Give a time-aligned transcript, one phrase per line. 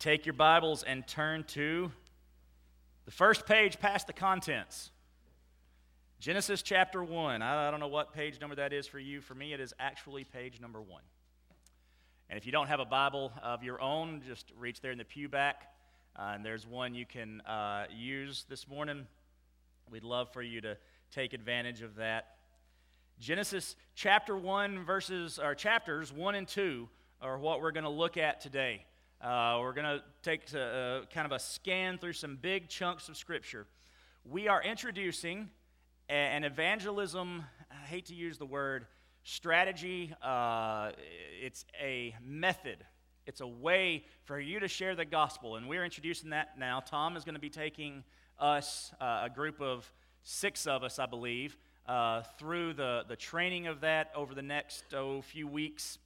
[0.00, 1.92] take your Bibles and turn to
[3.04, 4.90] the first page past the contents.
[6.20, 7.42] Genesis chapter 1.
[7.42, 9.20] I don't know what page number that is for you.
[9.20, 11.02] For me, it is actually page number 1.
[12.30, 15.04] And if you don't have a Bible of your own, just reach there in the
[15.04, 15.70] pew back.
[16.18, 19.06] Uh, and there's one you can uh, use this morning.
[19.90, 20.78] We'd love for you to
[21.10, 22.36] take advantage of that.
[23.18, 26.88] Genesis chapter 1, verses, or chapters 1 and 2
[27.20, 28.86] are what we're going to look at today.
[29.20, 33.10] Uh, we're going to take a, a, kind of a scan through some big chunks
[33.10, 33.66] of Scripture.
[34.24, 35.50] We are introducing
[36.08, 38.86] an evangelism, I hate to use the word
[39.22, 40.92] strategy, uh,
[41.42, 42.78] it's a method.
[43.26, 46.80] It's a way for you to share the gospel, and we're introducing that now.
[46.80, 48.04] Tom is going to be taking
[48.38, 53.66] us, uh, a group of six of us, I believe, uh, through the, the training
[53.66, 55.98] of that over the next oh, few weeks.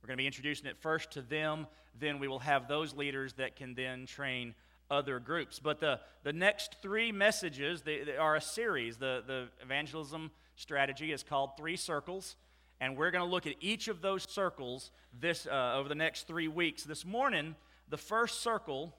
[0.00, 1.66] We're going to be introducing it first to them,
[1.98, 4.54] then we will have those leaders that can then train
[4.90, 5.58] other groups.
[5.58, 8.96] But the, the next three messages they, they are a series.
[8.96, 12.36] The, the evangelism strategy is called Three Circles,
[12.80, 16.26] and we're going to look at each of those circles this, uh, over the next
[16.26, 16.84] three weeks.
[16.84, 17.54] This morning,
[17.88, 18.94] the first circle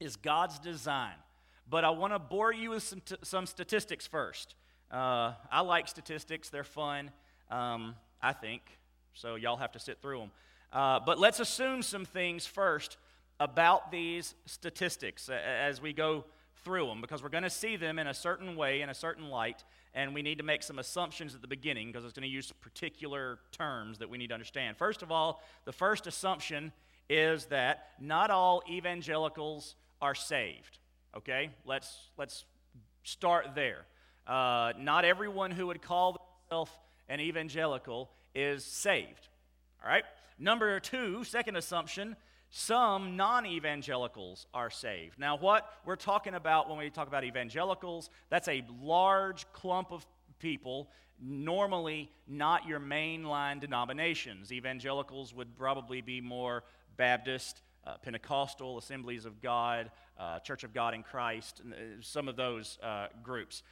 [0.00, 1.14] is God's design.
[1.70, 4.54] But I want to bore you with some, t- some statistics first.
[4.90, 7.10] Uh, I like statistics, they're fun,
[7.50, 8.62] um, I think
[9.18, 10.30] so y'all have to sit through them.
[10.72, 12.96] Uh, but let's assume some things first
[13.40, 16.24] about these statistics as we go
[16.64, 19.28] through them, because we're going to see them in a certain way, in a certain
[19.28, 22.28] light, and we need to make some assumptions at the beginning because it's going to
[22.28, 24.76] use particular terms that we need to understand.
[24.76, 26.72] First of all, the first assumption
[27.08, 30.78] is that not all evangelicals are saved.
[31.16, 32.44] Okay, let's let's
[33.02, 33.86] start there.
[34.26, 36.70] Uh, not everyone who would call themselves
[37.08, 39.28] an evangelical is saved.
[39.82, 40.04] All right?
[40.38, 42.16] Number two, second assumption,
[42.50, 45.18] some non evangelicals are saved.
[45.18, 50.06] Now, what we're talking about when we talk about evangelicals, that's a large clump of
[50.38, 50.90] people,
[51.20, 54.52] normally not your mainline denominations.
[54.52, 56.62] Evangelicals would probably be more
[56.96, 62.36] Baptist, uh, Pentecostal, Assemblies of God, uh, Church of God in Christ, uh, some of
[62.36, 63.62] those uh, groups.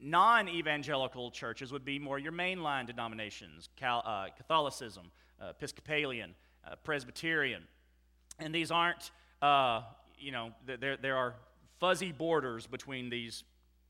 [0.00, 5.10] Non evangelical churches would be more your mainline denominations Cal, uh, Catholicism,
[5.50, 6.34] Episcopalian,
[6.66, 7.62] uh, Presbyterian.
[8.38, 9.10] And these aren't,
[9.40, 9.82] uh,
[10.18, 11.34] you know, there, there are
[11.78, 13.44] fuzzy borders between these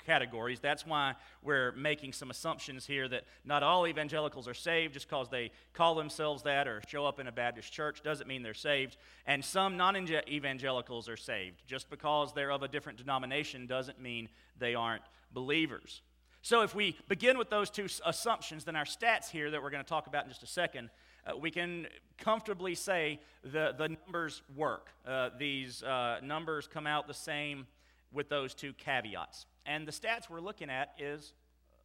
[0.04, 0.60] categories.
[0.60, 5.28] That's why we're making some assumptions here that not all evangelicals are saved just because
[5.28, 8.96] they call themselves that or show up in a Baptist church doesn't mean they're saved.
[9.26, 11.62] And some non evangelicals are saved.
[11.66, 16.02] Just because they're of a different denomination doesn't mean they aren't believers.
[16.42, 19.84] So if we begin with those two assumptions, then our stats here that we're going
[19.84, 20.90] to talk about in just a second.
[21.26, 21.86] Uh, we can
[22.18, 24.88] comfortably say the, the numbers work.
[25.06, 27.66] Uh, these uh, numbers come out the same
[28.12, 29.46] with those two caveats.
[29.66, 31.32] And the stats we're looking at is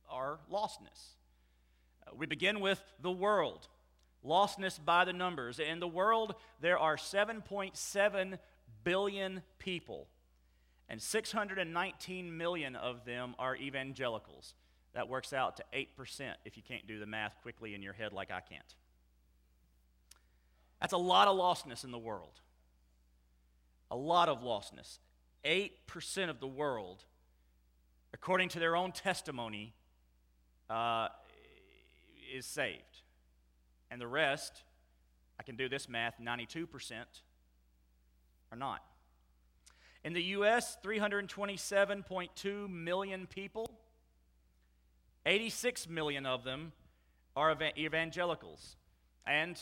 [0.09, 1.15] our lostness.
[2.05, 3.67] Uh, we begin with the world.
[4.25, 5.59] Lostness by the numbers.
[5.59, 8.39] In the world, there are 7.7
[8.83, 10.07] billion people,
[10.89, 14.55] and 619 million of them are evangelicals.
[14.93, 18.13] That works out to 8% if you can't do the math quickly in your head
[18.13, 18.75] like I can't.
[20.81, 22.39] That's a lot of lostness in the world.
[23.89, 24.99] A lot of lostness.
[25.45, 27.05] 8% of the world
[28.13, 29.73] according to their own testimony,
[30.69, 31.07] uh,
[32.35, 33.03] is saved.
[33.91, 34.63] And the rest,
[35.39, 36.67] I can do this math, 92%
[38.51, 38.83] are not.
[40.03, 43.69] In the U.S., 327.2 million people,
[45.25, 46.71] 86 million of them
[47.35, 48.77] are evangelicals.
[49.25, 49.61] And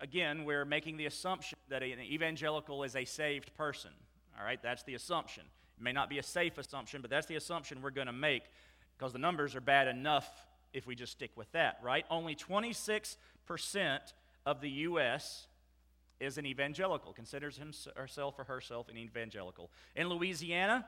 [0.00, 3.90] again, we're making the assumption that an evangelical is a saved person.
[4.38, 5.44] All right, that's the assumption.
[5.78, 8.44] It may not be a safe assumption, but that's the assumption we're going to make
[8.96, 12.04] because the numbers are bad enough if we just stick with that, right?
[12.10, 13.16] Only 26%
[14.46, 15.46] of the U.S.
[16.20, 19.70] is an evangelical, considers himself or herself an evangelical.
[19.96, 20.86] In Louisiana,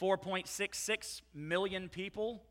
[0.00, 2.42] 4.66 million people,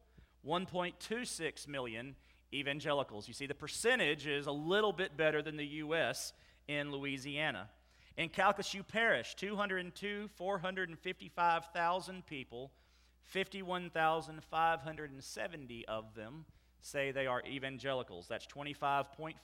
[0.48, 2.16] 1.26 million
[2.54, 3.28] evangelicals.
[3.28, 6.32] You see, the percentage is a little bit better than the U.S.
[6.68, 7.70] in Louisiana.
[8.16, 12.72] In Calcasieu Parish, 202, 455,000 people,
[13.24, 16.46] 51,570 of them
[16.82, 18.28] say they are evangelicals.
[18.28, 19.36] That's 25.4%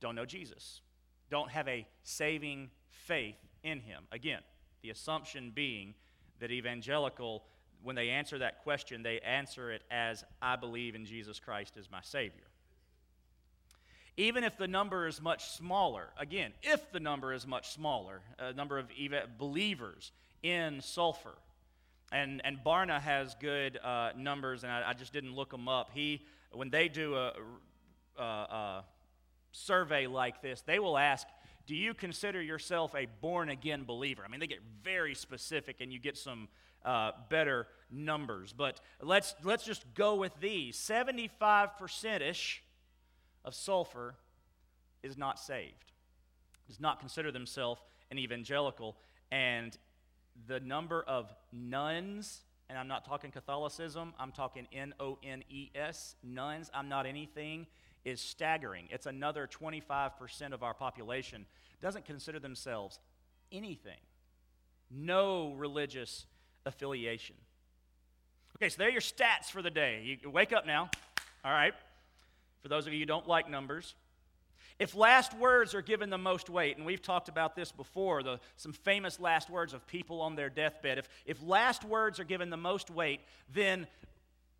[0.00, 0.80] don't know Jesus,
[1.30, 4.04] don't have a saving faith in him.
[4.10, 4.40] Again,
[4.82, 5.94] the assumption being
[6.40, 7.44] that evangelical,
[7.82, 11.90] when they answer that question, they answer it as, I believe in Jesus Christ as
[11.90, 12.44] my Savior
[14.16, 18.52] even if the number is much smaller, again, if the number is much smaller, a
[18.52, 18.88] number of
[19.38, 21.34] believers in Sulphur,
[22.12, 25.90] and, and Barna has good uh, numbers, and I, I, just didn't look them up.
[25.92, 27.32] He, when they do a,
[28.16, 28.84] a, a
[29.52, 31.26] survey like this, they will ask,
[31.66, 34.22] Do you consider yourself a born again believer?
[34.24, 36.48] I mean, they get very specific, and you get some
[36.84, 38.54] uh, better numbers.
[38.56, 42.62] But let's, let's just go with these 75% ish
[43.46, 44.16] of Sulphur
[45.02, 45.92] is not saved,
[46.66, 48.96] does not consider themselves an evangelical.
[49.30, 49.76] And
[50.46, 55.70] the number of nuns, and I'm not talking Catholicism, I'm talking N O N E
[55.74, 57.66] S, nuns, I'm not anything,
[58.04, 58.88] is staggering.
[58.90, 61.46] It's another 25% of our population
[61.80, 62.98] doesn't consider themselves
[63.52, 63.98] anything,
[64.90, 66.26] no religious
[66.64, 67.36] affiliation.
[68.56, 70.18] Okay, so there are your stats for the day.
[70.22, 70.90] You wake up now,
[71.44, 71.74] all right?
[72.66, 73.94] For those of you who don't like numbers.
[74.80, 78.40] If last words are given the most weight, and we've talked about this before, the,
[78.56, 82.50] some famous last words of people on their deathbed, if, if last words are given
[82.50, 83.20] the most weight,
[83.54, 83.86] then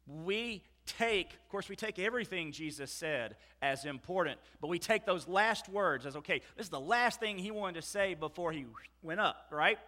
[0.06, 5.26] we take, of course, we take everything Jesus said as important, but we take those
[5.26, 8.67] last words as okay, this is the last thing he wanted to say before he
[9.03, 9.81] went up, right?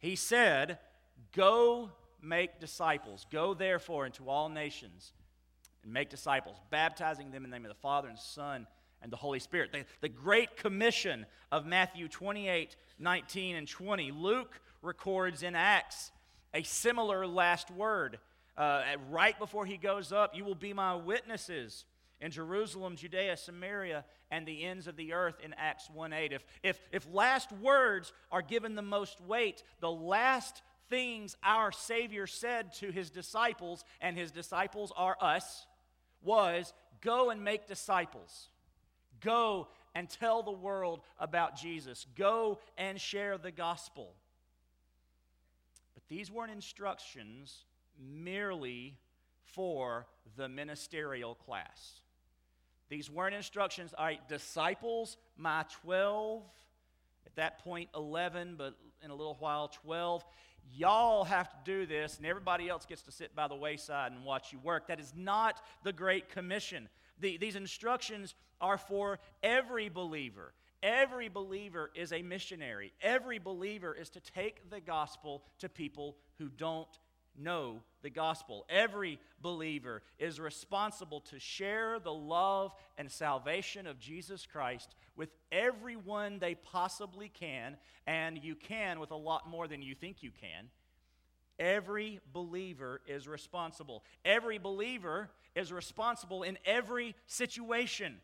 [0.00, 0.78] He said,
[1.32, 3.24] Go make disciples.
[3.30, 5.12] Go therefore into all nations
[5.86, 8.66] and make disciples, baptizing them in the name of the Father and Son
[9.00, 9.70] and the Holy Spirit.
[9.72, 14.10] The, the Great Commission of Matthew 28 19 and 20.
[14.10, 16.10] Luke records in Acts
[16.52, 18.18] a similar last word.
[18.56, 21.84] Uh, right before he goes up, you will be my witnesses
[22.20, 26.32] in Jerusalem, Judea, Samaria, and the ends of the earth in Acts 1 8.
[26.32, 32.26] If, if, if last words are given the most weight, the last things our Savior
[32.26, 35.66] said to his disciples, and his disciples are us,
[36.22, 38.48] was go and make disciples.
[39.20, 42.06] Go and tell the world about Jesus.
[42.16, 44.12] Go and share the gospel.
[45.94, 47.64] But these weren't instructions
[47.98, 48.98] merely
[49.42, 52.02] for the ministerial class.
[52.88, 56.42] These weren't instructions, all right, disciples, my 12,
[57.26, 60.24] at that point 11, but in a little while 12
[60.74, 64.24] y'all have to do this, and everybody else gets to sit by the wayside and
[64.24, 64.88] watch you work.
[64.88, 66.88] That is not the Great Commission.
[67.20, 70.52] The, these instructions are for every believer.
[70.82, 72.92] Every believer is a missionary.
[73.00, 76.88] Every believer is to take the gospel to people who don't
[77.38, 78.64] know the gospel.
[78.68, 86.38] Every believer is responsible to share the love and salvation of Jesus Christ with everyone
[86.38, 90.68] they possibly can, and you can with a lot more than you think you can.
[91.58, 94.04] Every believer is responsible.
[94.24, 98.16] Every believer is responsible in every situation.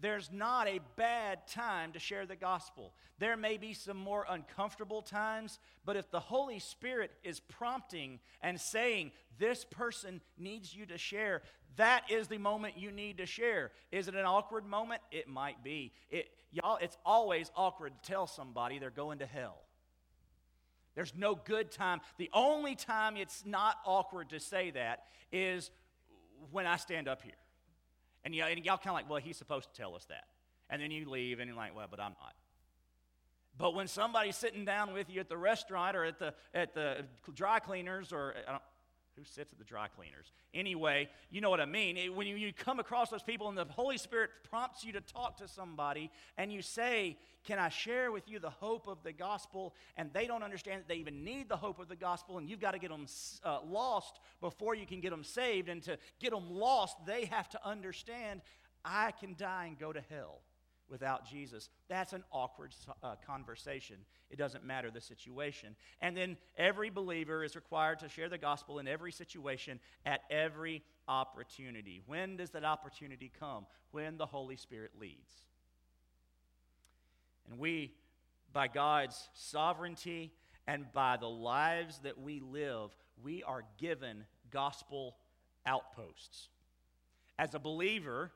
[0.00, 2.92] There's not a bad time to share the gospel.
[3.18, 8.60] There may be some more uncomfortable times, but if the Holy Spirit is prompting and
[8.60, 11.42] saying, This person needs you to share,
[11.76, 13.70] that is the moment you need to share.
[13.90, 15.00] Is it an awkward moment?
[15.10, 15.92] It might be.
[16.10, 19.58] It, y'all, it's always awkward to tell somebody they're going to hell.
[20.94, 22.00] There's no good time.
[22.18, 25.70] The only time it's not awkward to say that is
[26.52, 27.32] when I stand up here.
[28.24, 30.24] And, you and y'all kind of like, well, he's supposed to tell us that.
[30.70, 32.34] And then you leave and you're like, well, but I'm not.
[33.56, 37.04] But when somebody's sitting down with you at the restaurant or at the, at the
[37.34, 38.34] dry cleaners or
[39.16, 40.32] who sits at the dry cleaners?
[40.52, 42.14] Anyway, you know what I mean.
[42.14, 45.36] when you, you come across those people and the Holy Spirit prompts you to talk
[45.38, 49.74] to somebody and you say, Can I share with you the hope of the gospel?
[49.96, 52.60] And they don't understand that they even need the hope of the gospel and you've
[52.60, 53.06] got to get them
[53.44, 55.68] uh, lost before you can get them saved.
[55.68, 58.40] And to get them lost, they have to understand
[58.84, 60.40] I can die and go to hell.
[60.88, 63.96] Without Jesus, that's an awkward uh, conversation.
[64.30, 65.76] It doesn't matter the situation.
[66.00, 70.82] And then every believer is required to share the gospel in every situation at every
[71.08, 72.02] opportunity.
[72.06, 73.66] When does that opportunity come?
[73.92, 75.42] When the Holy Spirit leads.
[77.48, 77.92] And we,
[78.52, 80.32] by God's sovereignty
[80.66, 85.16] and by the lives that we live, we are given gospel
[85.66, 86.48] outposts.
[87.38, 88.32] As a believer,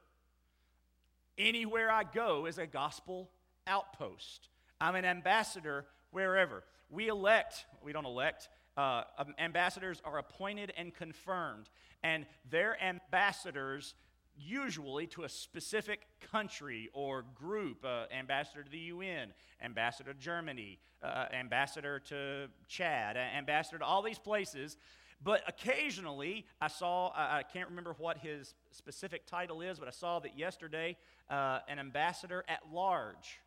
[1.39, 3.31] anywhere I go is a gospel
[3.67, 4.49] outpost.
[4.81, 6.65] I'm an ambassador wherever.
[6.91, 9.03] We elect, we don't elect, uh,
[9.39, 11.69] ambassadors are appointed and confirmed,
[12.03, 13.95] and they're ambassadors
[14.37, 20.79] usually to a specific country or group uh, ambassador to the UN, ambassador to Germany,
[21.03, 24.77] uh, ambassador to Chad, ambassador to all these places.
[25.23, 30.21] But occasionally, I saw, I can't remember what his specific title is, but I saw
[30.21, 30.97] that yesterday
[31.29, 33.41] uh, an ambassador at large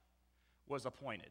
[0.67, 1.29] was appointed.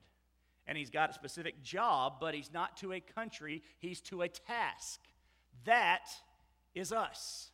[0.66, 4.28] And he's got a specific job, but he's not to a country, he's to a
[4.28, 5.00] task.
[5.64, 6.08] That
[6.74, 7.50] is us.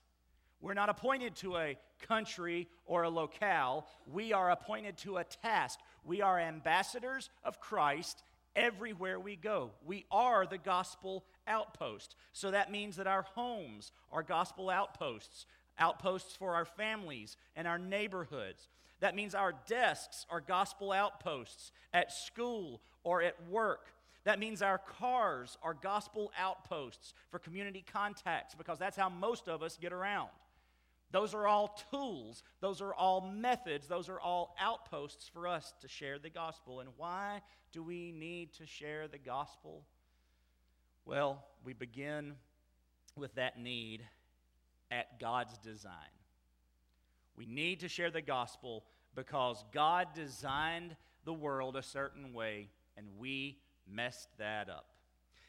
[0.61, 3.87] We're not appointed to a country or a locale.
[4.07, 5.81] We are appointed to a task.
[6.05, 8.23] We are ambassadors of Christ
[8.57, 9.71] everywhere we go.
[9.85, 12.17] We are the gospel outpost.
[12.33, 15.47] So that means that our homes are gospel outposts,
[15.79, 18.69] outposts for our families and our neighborhoods.
[19.01, 23.93] That means our desks are gospel outposts at school or at work.
[24.25, 29.63] That means our cars are gospel outposts for community contacts because that's how most of
[29.63, 30.31] us get around.
[31.17, 35.89] Those are all tools, those are all methods, those are all outposts for us to
[35.89, 36.81] share the gospel.
[36.81, 37.41] And why
[37.73, 39.87] do we need to share the gospel?
[41.07, 42.35] Well, we begin
[43.17, 44.03] with that need
[44.91, 45.95] at God's design.
[47.35, 52.69] We need to share the gospel because God designed the world a certain way
[52.99, 53.57] and we
[53.91, 54.91] messed that up.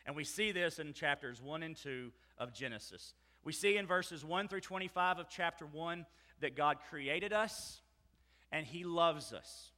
[0.05, 3.15] And we see this in chapters 1 and 2 of Genesis.
[3.47, 6.05] We see in verses 1 through 25 of chapter 1
[6.41, 7.79] that God created us
[8.51, 9.71] and He loves us.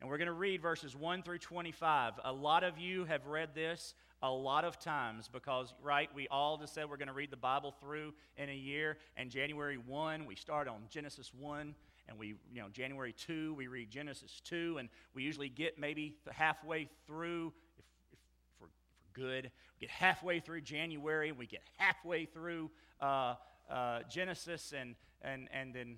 [0.00, 2.14] And we're going to read verses 1 through 25.
[2.24, 6.56] A lot of you have read this a lot of times because, right, we all
[6.56, 8.96] just said we're going to read the Bible through in a year.
[9.16, 11.76] And January 1, we start on Genesis 1.
[12.08, 14.78] And we, you know, January 2, we read Genesis 2.
[14.80, 18.18] And we usually get maybe halfway through, if, if, if,
[18.60, 19.50] we're, if we're good,
[19.80, 21.32] we get halfway through January.
[21.32, 23.34] We get halfway through uh,
[23.70, 24.72] uh, Genesis.
[24.78, 25.96] And, and, and then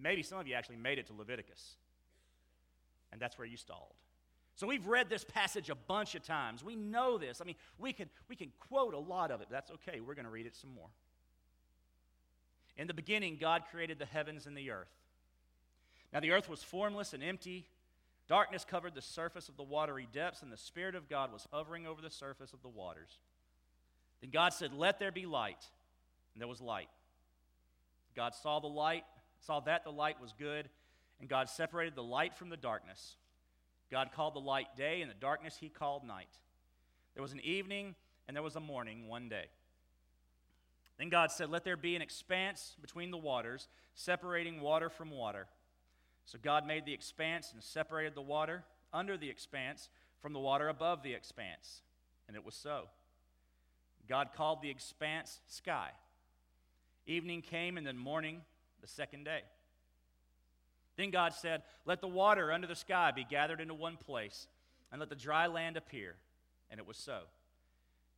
[0.00, 1.76] maybe some of you actually made it to Leviticus.
[3.12, 3.94] And that's where you stalled.
[4.54, 6.64] So we've read this passage a bunch of times.
[6.64, 7.40] We know this.
[7.40, 10.00] I mean, we can, we can quote a lot of it, but that's okay.
[10.00, 10.88] We're going to read it some more.
[12.76, 14.90] In the beginning, God created the heavens and the earth.
[16.12, 17.66] Now the earth was formless and empty.
[18.28, 21.86] Darkness covered the surface of the watery depths, and the Spirit of God was hovering
[21.86, 23.18] over the surface of the waters.
[24.20, 25.64] Then God said, Let there be light.
[26.34, 26.90] And there was light.
[28.14, 29.04] God saw the light,
[29.40, 30.68] saw that the light was good,
[31.20, 33.16] and God separated the light from the darkness.
[33.90, 36.28] God called the light day, and the darkness he called night.
[37.14, 37.94] There was an evening,
[38.26, 39.46] and there was a morning one day.
[40.98, 45.46] Then God said, Let there be an expanse between the waters, separating water from water.
[46.28, 49.88] So God made the expanse and separated the water under the expanse
[50.20, 51.80] from the water above the expanse.
[52.26, 52.90] And it was so.
[54.10, 55.88] God called the expanse sky.
[57.06, 58.42] Evening came, and then morning,
[58.82, 59.40] the second day.
[60.98, 64.48] Then God said, Let the water under the sky be gathered into one place,
[64.92, 66.14] and let the dry land appear.
[66.70, 67.20] And it was so.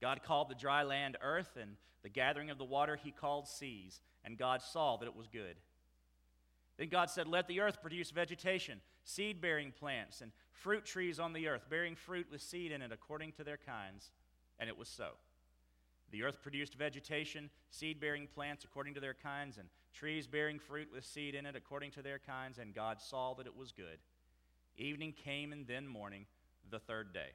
[0.00, 4.00] God called the dry land earth, and the gathering of the water he called seas.
[4.25, 5.55] And God saw that it was good.
[6.80, 11.34] Then God said, Let the earth produce vegetation, seed bearing plants, and fruit trees on
[11.34, 14.12] the earth, bearing fruit with seed in it according to their kinds.
[14.58, 15.10] And it was so.
[16.10, 20.88] The earth produced vegetation, seed bearing plants according to their kinds, and trees bearing fruit
[20.90, 23.99] with seed in it according to their kinds, and God saw that it was good.
[24.78, 26.25] Evening came, and then morning,
[26.70, 27.32] the third day.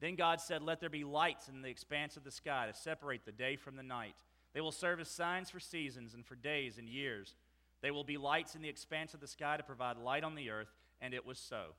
[0.00, 3.26] Then God said, Let there be lights in the expanse of the sky to separate
[3.26, 4.14] the day from the night.
[4.54, 7.34] They will serve as signs for seasons and for days and years.
[7.82, 10.50] They will be lights in the expanse of the sky to provide light on the
[10.50, 11.74] earth, and it was so.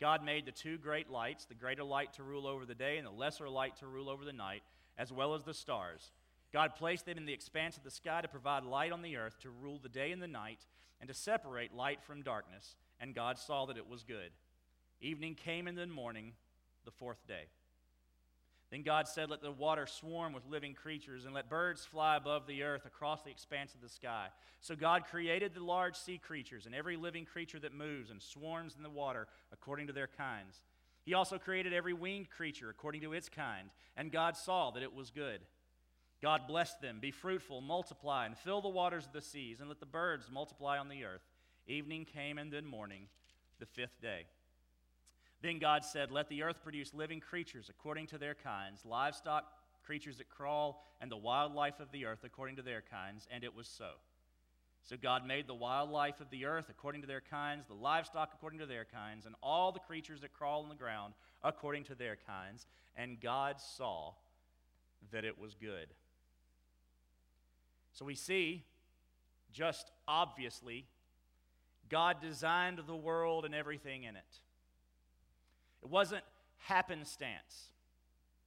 [0.00, 3.06] God made the two great lights, the greater light to rule over the day and
[3.06, 4.62] the lesser light to rule over the night,
[4.96, 6.12] as well as the stars.
[6.52, 9.38] God placed them in the expanse of the sky to provide light on the earth,
[9.40, 10.66] to rule the day and the night,
[11.00, 12.76] and to separate light from darkness.
[13.00, 14.30] And God saw that it was good.
[15.00, 16.32] Evening came and then morning,
[16.84, 17.44] the fourth day.
[18.70, 22.46] Then God said, Let the water swarm with living creatures, and let birds fly above
[22.46, 24.26] the earth across the expanse of the sky.
[24.60, 28.74] So God created the large sea creatures and every living creature that moves and swarms
[28.76, 30.60] in the water according to their kinds.
[31.04, 34.94] He also created every winged creature according to its kind, and God saw that it
[34.94, 35.40] was good.
[36.20, 39.80] God blessed them Be fruitful, multiply, and fill the waters of the seas, and let
[39.80, 41.22] the birds multiply on the earth.
[41.66, 43.04] Evening came, and then morning,
[43.58, 44.26] the fifth day.
[45.42, 49.44] Then God said, Let the earth produce living creatures according to their kinds, livestock,
[49.84, 53.26] creatures that crawl, and the wildlife of the earth according to their kinds.
[53.30, 53.90] And it was so.
[54.84, 58.58] So God made the wildlife of the earth according to their kinds, the livestock according
[58.60, 62.16] to their kinds, and all the creatures that crawl on the ground according to their
[62.26, 62.66] kinds.
[62.96, 64.12] And God saw
[65.12, 65.88] that it was good.
[67.92, 68.64] So we see,
[69.52, 70.86] just obviously,
[71.88, 74.40] God designed the world and everything in it.
[75.82, 76.24] It wasn't
[76.58, 77.72] happenstance.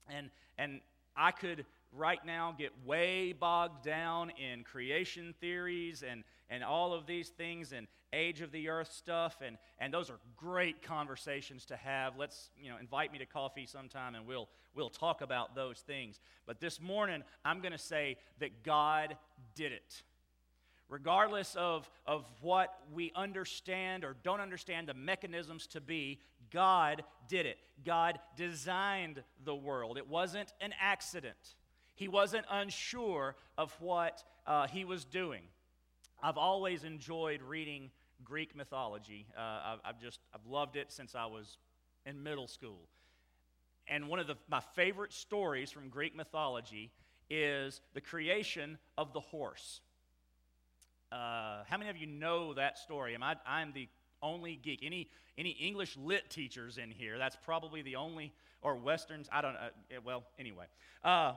[0.10, 0.82] And, and
[1.16, 7.06] I could right now get way bogged down in creation theories and, and all of
[7.06, 11.76] these things and age of the earth stuff and, and those are great conversations to
[11.76, 12.18] have.
[12.18, 16.20] Let's you know invite me to coffee sometime and we'll we'll talk about those things.
[16.46, 19.18] But this morning i'm going to say that god
[19.56, 20.04] did it.
[20.90, 26.20] Regardless of, of what we understand or don't understand the mechanisms to be,
[26.52, 27.58] God did it.
[27.86, 29.98] God designed the world.
[29.98, 31.56] It wasn't an accident.
[31.96, 35.44] He wasn't unsure of what uh, he was doing.
[36.22, 37.90] I've always enjoyed reading
[38.24, 39.26] Greek mythology.
[39.36, 41.58] Uh, I've, I've, just I've loved it since I was
[42.06, 42.88] in middle school.
[43.88, 46.92] And one of the, my favorite stories from Greek mythology
[47.30, 49.82] is the creation of the horse.
[51.12, 53.16] Uh, how many of you know that story?
[53.16, 53.88] Am I, I'm the
[54.22, 54.82] only geek.
[54.84, 57.18] Any, any English lit teachers in here?
[57.18, 59.60] That's probably the only, or Westerns, I don't know.
[59.60, 60.66] Uh, well, anyway.
[61.04, 61.34] Uh,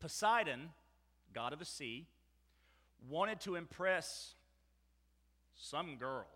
[0.00, 0.70] Poseidon,
[1.32, 2.06] god of the sea,
[3.08, 4.34] wanted to impress
[5.56, 6.26] some girl.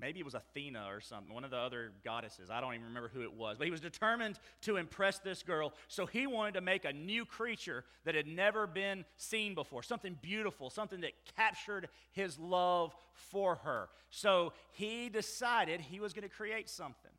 [0.00, 2.50] Maybe it was Athena or something, one of the other goddesses.
[2.50, 3.58] I don't even remember who it was.
[3.58, 5.74] But he was determined to impress this girl.
[5.88, 10.18] So he wanted to make a new creature that had never been seen before, something
[10.22, 13.90] beautiful, something that captured his love for her.
[14.10, 17.12] So he decided he was going to create something.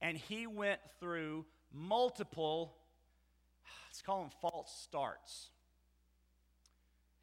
[0.00, 2.74] And he went through multiple,
[3.88, 5.48] let's call them false starts.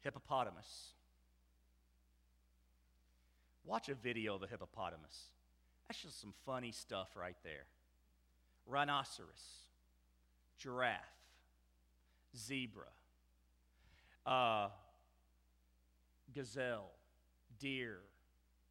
[0.02, 0.94] Hippopotamus
[3.70, 5.28] Watch a video of a hippopotamus.
[5.86, 7.66] That's just some funny stuff right there.
[8.66, 9.28] Rhinoceros,
[10.58, 10.98] giraffe,
[12.36, 12.82] zebra,
[14.26, 14.70] uh,
[16.34, 16.90] gazelle,
[17.60, 17.98] deer,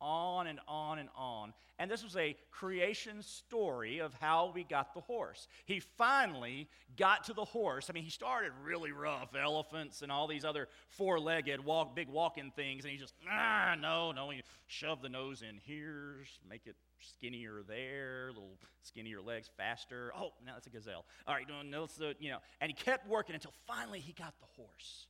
[0.01, 1.53] on and on and on.
[1.77, 5.47] And this was a creation story of how we got the horse.
[5.65, 7.89] He finally got to the horse.
[7.89, 12.09] I mean, he started really rough, elephants and all these other four legged, walk, big
[12.09, 12.83] walking things.
[12.83, 14.29] And he just, ah, no, no.
[14.29, 16.17] He shoved the nose in here,
[16.49, 20.12] make it skinnier there, little skinnier legs, faster.
[20.17, 21.05] Oh, now that's a gazelle.
[21.27, 22.39] All right, no, no, so, you know.
[22.59, 25.07] And he kept working until finally he got the horse.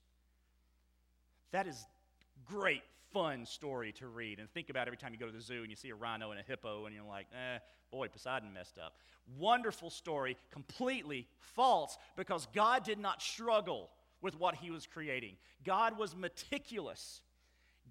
[1.51, 1.83] That is
[2.47, 5.61] great fun story to read and think about every time you go to the zoo
[5.61, 7.59] and you see a rhino and a hippo and you're like, eh,
[7.91, 8.93] boy, Poseidon messed up.
[9.37, 13.89] Wonderful story, completely false because God did not struggle
[14.21, 15.35] with what he was creating.
[15.65, 17.21] God was meticulous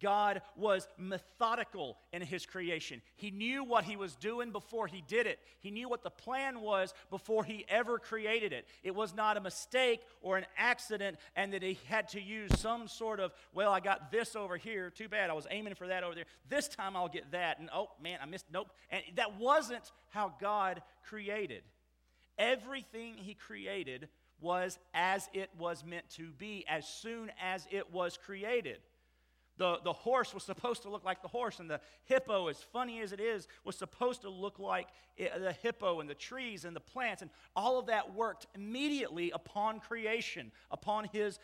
[0.00, 3.02] God was methodical in his creation.
[3.16, 5.38] He knew what he was doing before he did it.
[5.60, 8.66] He knew what the plan was before he ever created it.
[8.82, 12.88] It was not a mistake or an accident, and that he had to use some
[12.88, 14.90] sort of, well, I got this over here.
[14.90, 15.30] Too bad.
[15.30, 16.26] I was aiming for that over there.
[16.48, 17.58] This time I'll get that.
[17.58, 18.46] And oh, man, I missed.
[18.52, 18.70] Nope.
[18.90, 21.62] And that wasn't how God created.
[22.38, 24.08] Everything he created
[24.40, 28.78] was as it was meant to be as soon as it was created.
[29.58, 33.00] The, the horse was supposed to look like the horse, and the hippo, as funny
[33.00, 36.74] as it is, was supposed to look like it, the hippo, and the trees and
[36.74, 41.38] the plants, and all of that worked immediately upon creation, upon his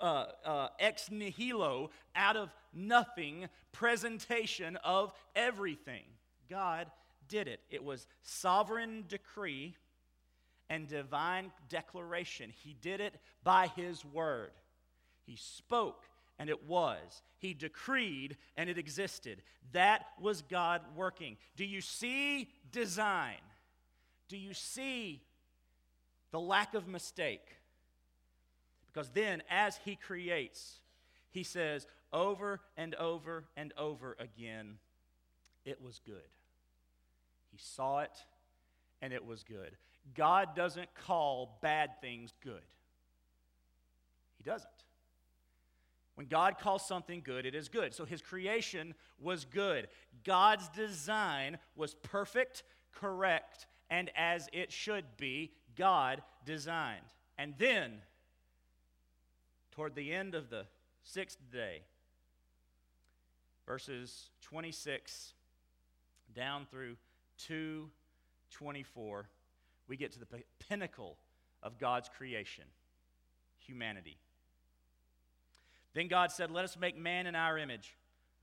[0.00, 6.04] uh, uh, ex nihilo, out of nothing presentation of everything.
[6.48, 6.90] God
[7.28, 7.60] did it.
[7.70, 9.76] It was sovereign decree
[10.70, 12.52] and divine declaration.
[12.64, 14.52] He did it by his word.
[15.26, 16.04] He spoke
[16.40, 17.22] and it was.
[17.38, 19.42] He decreed, and it existed.
[19.72, 21.36] That was God working.
[21.54, 23.36] Do you see design?
[24.28, 25.20] Do you see
[26.30, 27.46] the lack of mistake?
[28.90, 30.78] Because then, as He creates,
[31.30, 34.78] He says over and over and over again,
[35.66, 36.16] it was good.
[37.52, 38.16] He saw it,
[39.02, 39.76] and it was good.
[40.16, 42.62] God doesn't call bad things good.
[44.38, 44.70] He doesn't.
[46.20, 47.94] When God calls something good, it is good.
[47.94, 49.88] So his creation was good.
[50.22, 57.06] God's design was perfect, correct, and as it should be, God designed.
[57.38, 58.02] And then,
[59.70, 60.66] toward the end of the
[61.04, 61.84] sixth day,
[63.66, 65.32] verses 26
[66.34, 66.98] down through
[67.46, 69.26] 224,
[69.88, 70.26] we get to the
[70.68, 71.16] pinnacle
[71.62, 72.64] of God's creation
[73.58, 74.18] humanity.
[75.94, 77.96] Then God said, Let us make man in our image,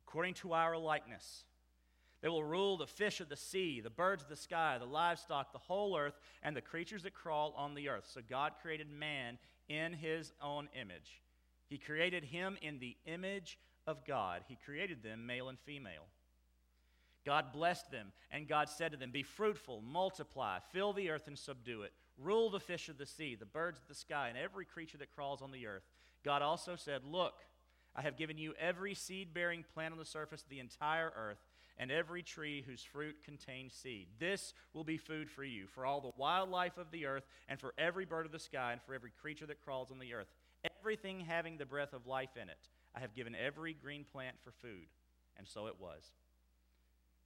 [0.08, 1.44] according to our likeness.
[2.22, 5.52] They will rule the fish of the sea, the birds of the sky, the livestock,
[5.52, 8.10] the whole earth, and the creatures that crawl on the earth.
[8.12, 9.38] So God created man
[9.70, 11.22] in his own image.
[11.70, 14.42] He created him in the image of God.
[14.48, 16.08] He created them male and female.
[17.26, 21.38] God blessed them, and God said to them, Be fruitful, multiply, fill the earth and
[21.38, 24.64] subdue it, rule the fish of the sea, the birds of the sky, and every
[24.64, 25.84] creature that crawls on the earth.
[26.28, 27.36] God also said, Look,
[27.96, 31.40] I have given you every seed bearing plant on the surface of the entire earth,
[31.78, 34.08] and every tree whose fruit contains seed.
[34.20, 37.74] This will be food for you, for all the wildlife of the earth, and for
[37.78, 40.28] every bird of the sky, and for every creature that crawls on the earth.
[40.82, 42.68] Everything having the breath of life in it.
[42.94, 44.88] I have given every green plant for food.
[45.38, 46.12] And so it was.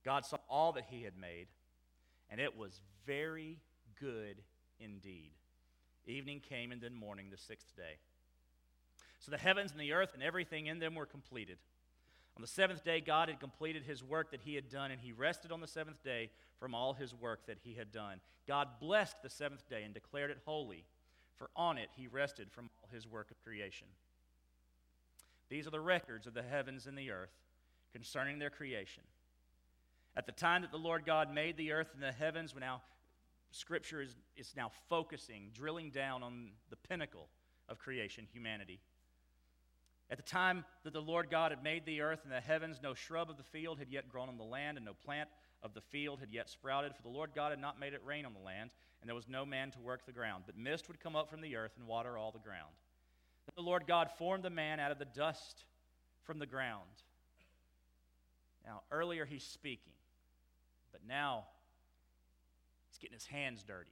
[0.06, 1.48] God saw all that he had made,
[2.30, 3.58] and it was very
[4.00, 4.44] good
[4.80, 5.32] indeed.
[6.06, 7.98] Evening came, and then morning, the sixth day.
[9.22, 11.58] So the heavens and the earth and everything in them were completed.
[12.36, 15.12] On the seventh day, God had completed his work that he had done, and he
[15.12, 18.20] rested on the seventh day from all his work that he had done.
[18.48, 20.86] God blessed the seventh day and declared it holy,
[21.38, 23.88] for on it he rested from all his work of creation.
[25.50, 27.34] These are the records of the heavens and the earth
[27.92, 29.04] concerning their creation.
[30.16, 32.82] At the time that the Lord God made the earth and the heavens, now
[33.52, 37.28] Scripture is, is now focusing, drilling down on the pinnacle
[37.68, 38.80] of creation, humanity.
[40.12, 42.94] At the time that the Lord God had made the earth and the heavens, no
[42.94, 45.30] shrub of the field had yet grown on the land, and no plant
[45.64, 48.26] of the field had yet sprouted, for the Lord God had not made it rain
[48.26, 50.44] on the land, and there was no man to work the ground.
[50.46, 52.74] But mist would come up from the earth and water all the ground.
[53.46, 55.64] Then the Lord God formed the man out of the dust
[56.24, 56.90] from the ground.
[58.66, 59.94] Now, earlier he's speaking,
[60.92, 61.46] but now
[62.90, 63.92] he's getting his hands dirty.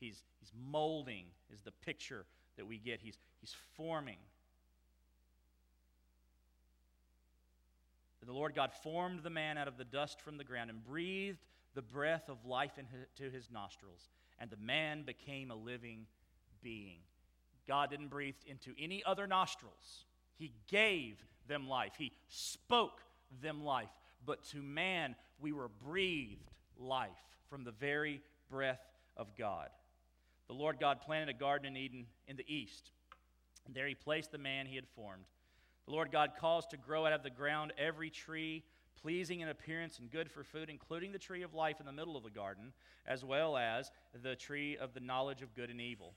[0.00, 2.24] He's, he's molding, is the picture
[2.56, 3.00] that we get.
[3.00, 4.16] He's, he's forming.
[8.28, 11.38] The Lord God formed the man out of the dust from the ground and breathed
[11.74, 16.06] the breath of life into his nostrils, and the man became a living
[16.62, 16.98] being.
[17.66, 20.04] God didn't breathe into any other nostrils,
[20.36, 23.02] He gave them life, He spoke
[23.40, 23.90] them life.
[24.26, 27.10] But to man, we were breathed life
[27.48, 28.82] from the very breath
[29.16, 29.68] of God.
[30.48, 32.90] The Lord God planted a garden in Eden in the east,
[33.66, 35.24] and there He placed the man He had formed.
[35.86, 38.64] The Lord God caused to grow out of the ground every tree
[39.00, 42.16] pleasing in appearance and good for food, including the tree of life in the middle
[42.16, 42.72] of the garden,
[43.06, 43.90] as well as
[44.22, 46.14] the tree of the knowledge of good and evil.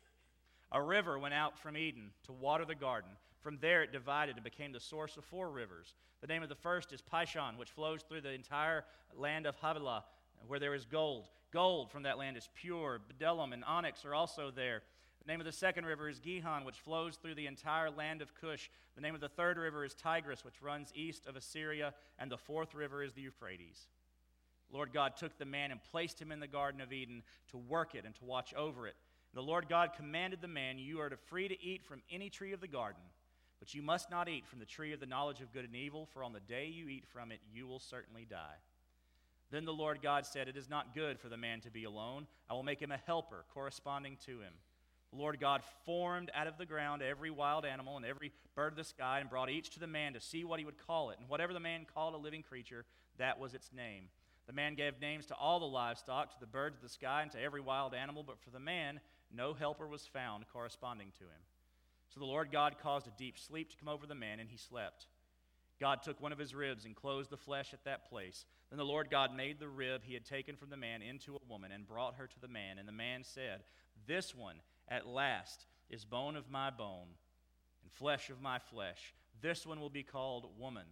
[0.72, 3.12] A river went out from Eden to water the garden.
[3.42, 5.96] From there it divided and became the source of four rivers.
[6.22, 10.04] The name of the first is Pishon, which flows through the entire land of Havilah,
[10.48, 11.30] where there is gold.
[11.52, 13.00] Gold from that land is pure.
[13.00, 14.82] Bdellium and onyx are also there.
[15.26, 18.36] The name of the second river is Gihon, which flows through the entire land of
[18.36, 18.70] Cush.
[18.96, 21.94] The name of the third river is Tigris, which runs east of Assyria.
[22.20, 23.88] And the fourth river is the Euphrates.
[24.70, 27.96] Lord God took the man and placed him in the Garden of Eden to work
[27.96, 28.96] it and to watch over it.
[29.34, 32.54] The Lord God commanded the man, You are to free to eat from any tree
[32.54, 33.02] of the garden,
[33.60, 36.08] but you must not eat from the tree of the knowledge of good and evil,
[36.14, 38.58] for on the day you eat from it, you will certainly die.
[39.52, 42.28] Then the Lord God said, It is not good for the man to be alone.
[42.50, 44.54] I will make him a helper corresponding to him.
[45.16, 48.84] Lord God formed out of the ground every wild animal and every bird of the
[48.84, 51.20] sky and brought each to the man to see what he would call it.
[51.20, 52.86] And whatever the man called a living creature,
[53.18, 54.06] that was its name.
[54.48, 57.32] The man gave names to all the livestock, to the birds of the sky, and
[57.32, 59.00] to every wild animal, but for the man,
[59.34, 61.42] no helper was found corresponding to him.
[62.14, 64.58] So the Lord God caused a deep sleep to come over the man, and he
[64.58, 65.08] slept.
[65.80, 68.46] God took one of his ribs and closed the flesh at that place.
[68.70, 71.52] Then the Lord God made the rib he had taken from the man into a
[71.52, 72.78] woman and brought her to the man.
[72.78, 73.64] And the man said,
[74.08, 77.08] This one at last is bone of my bone
[77.82, 79.14] and flesh of my flesh.
[79.42, 80.86] This one will be called woman,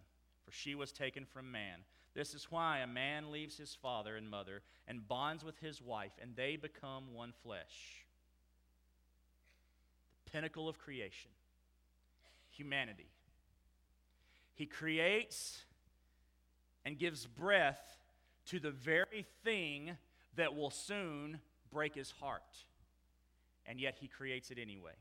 [0.44, 1.80] for she was taken from man.
[2.14, 6.12] This is why a man leaves his father and mother and bonds with his wife,
[6.20, 8.04] and they become one flesh.
[10.24, 11.30] The pinnacle of creation,
[12.50, 13.08] humanity.
[14.54, 15.62] He creates
[16.84, 17.98] and gives breath
[18.46, 19.96] to the very thing
[20.36, 22.42] that will soon break his heart.
[23.66, 24.92] And yet he creates it anyway.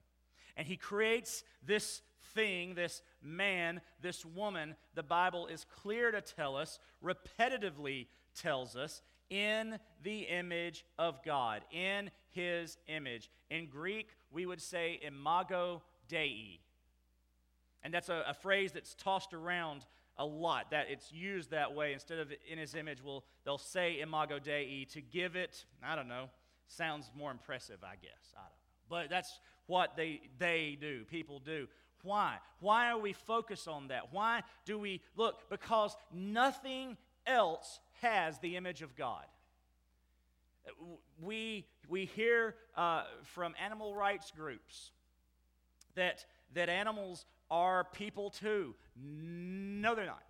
[0.57, 2.01] And he creates this
[2.33, 9.01] thing, this man, this woman, the Bible is clear to tell us, repetitively tells us,
[9.29, 13.29] in the image of God, in his image.
[13.49, 16.59] In Greek, we would say imago Dei.
[17.83, 19.85] And that's a, a phrase that's tossed around
[20.17, 23.99] a lot that it's used that way instead of in his image will they'll say
[24.01, 26.29] imago dei to give it i don't know
[26.71, 28.33] sounds more impressive i guess.
[28.35, 28.51] I don't know.
[28.89, 31.05] But that's what they they do.
[31.09, 31.67] People do.
[32.03, 32.37] Why?
[32.59, 34.11] Why are we focused on that?
[34.11, 35.49] Why do we look?
[35.49, 39.25] Because nothing else has the image of god.
[41.21, 44.91] We we hear uh, from animal rights groups
[45.95, 48.75] that that animals are people too.
[48.95, 50.23] No, they're not.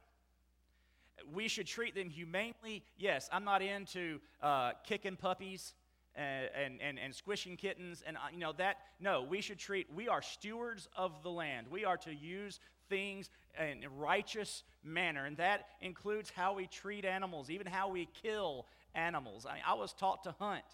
[1.33, 2.83] We should treat them humanely.
[2.97, 5.73] Yes, I'm not into uh, kicking puppies
[6.15, 10.09] and, and, and, squishing kittens and uh, you know that no we should treat we
[10.09, 15.37] are stewards of the land we are to use things in a righteous manner and
[15.37, 20.23] that includes how we treat animals even how we kill animals I, I was taught
[20.23, 20.65] to hunt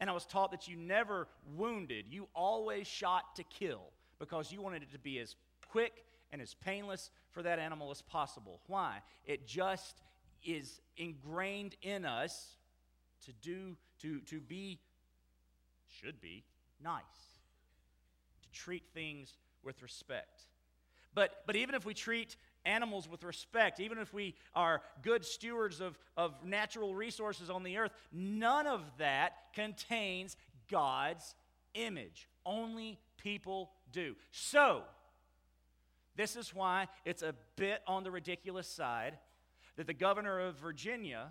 [0.00, 4.62] and i was taught that you never wounded you always shot to kill because you
[4.62, 5.36] wanted it to be as
[5.70, 8.60] quick and as painless for that animal as possible.
[8.66, 8.98] Why?
[9.26, 10.02] It just
[10.44, 12.56] is ingrained in us
[13.26, 14.78] to do, to, to be,
[16.00, 16.44] should be,
[16.82, 17.02] nice,
[18.42, 20.42] to treat things with respect.
[21.14, 25.80] But, but even if we treat animals with respect, even if we are good stewards
[25.80, 30.36] of, of natural resources on the earth, none of that contains
[30.70, 31.34] God's
[31.74, 32.28] image.
[32.44, 34.14] Only people do.
[34.30, 34.82] So,
[36.16, 39.18] this is why it's a bit on the ridiculous side
[39.76, 41.28] that the governor of Virginia,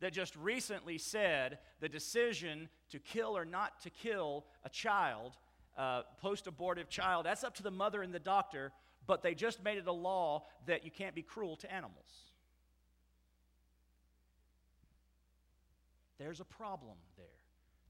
[0.00, 5.36] that just recently said the decision to kill or not to kill a child,
[5.76, 8.72] uh, post abortive child, that's up to the mother and the doctor,
[9.06, 12.28] but they just made it a law that you can't be cruel to animals.
[16.18, 17.26] There's a problem there,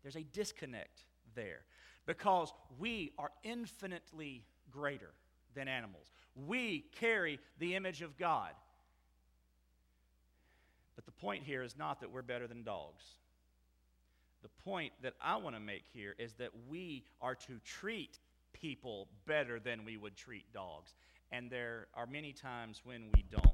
[0.02, 1.60] there's a disconnect there
[2.06, 5.10] because we are infinitely greater
[5.54, 6.12] than animals.
[6.34, 8.52] We carry the image of God.
[10.98, 13.04] But the point here is not that we're better than dogs.
[14.42, 18.18] The point that I want to make here is that we are to treat
[18.52, 20.96] people better than we would treat dogs.
[21.30, 23.44] And there are many times when we don't.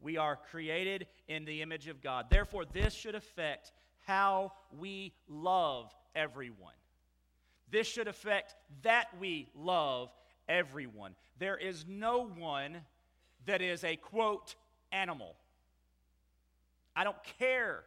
[0.00, 2.26] We are created in the image of God.
[2.30, 3.72] Therefore, this should affect
[4.06, 6.74] how we love everyone.
[7.68, 10.12] This should affect that we love
[10.48, 11.16] everyone.
[11.40, 12.82] There is no one
[13.46, 14.54] that is a quote
[14.92, 15.34] animal.
[16.96, 17.84] I don't care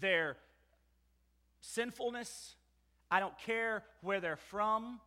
[0.00, 0.36] their
[1.60, 2.56] sinfulness.
[3.10, 5.00] I don't care where they're from.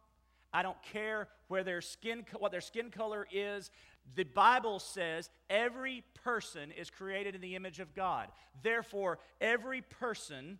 [0.54, 3.70] I don't care where their skin what their skin color is.
[4.16, 8.30] The Bible says every person is created in the image of God.
[8.64, 10.60] Therefore, every person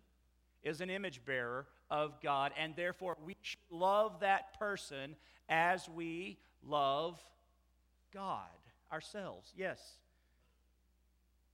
[0.62, 5.16] is an image bearer of God, and therefore we should love that person
[5.48, 7.18] as we love
[8.12, 8.42] God
[8.92, 9.52] ourselves.
[9.56, 9.80] Yes,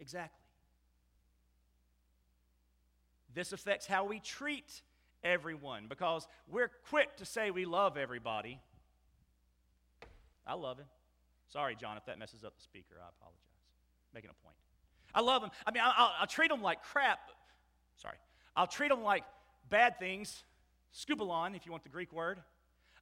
[0.01, 0.42] exactly.
[3.35, 4.83] This affects how we treat
[5.25, 8.61] everyone because we're quick to say we love everybody.
[10.47, 10.87] I love him.
[11.49, 12.97] Sorry, John, if that messes up the speaker.
[12.97, 13.39] I apologize.
[14.15, 14.57] Making a point.
[15.15, 15.51] I love him.
[15.67, 17.31] I mean, I'll, I'll treat him like crap.
[17.97, 18.17] Sorry.
[18.57, 19.25] I'll treat him like
[19.69, 20.45] bad things.
[20.95, 22.41] Skubalon, if you want the Greek word.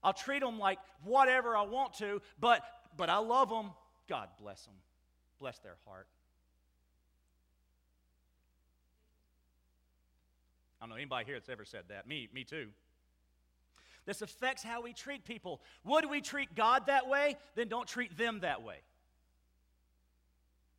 [0.03, 2.63] I'll treat them like whatever I want to, but,
[2.97, 3.71] but I love them.
[4.09, 4.75] God bless them.
[5.39, 6.07] Bless their heart.
[10.81, 12.09] I don't know anybody here that's ever said that.
[12.09, 12.69] Me, me too.
[14.07, 15.61] This affects how we treat people.
[15.85, 17.37] Would we treat God that way?
[17.55, 18.77] Then don't treat them that way.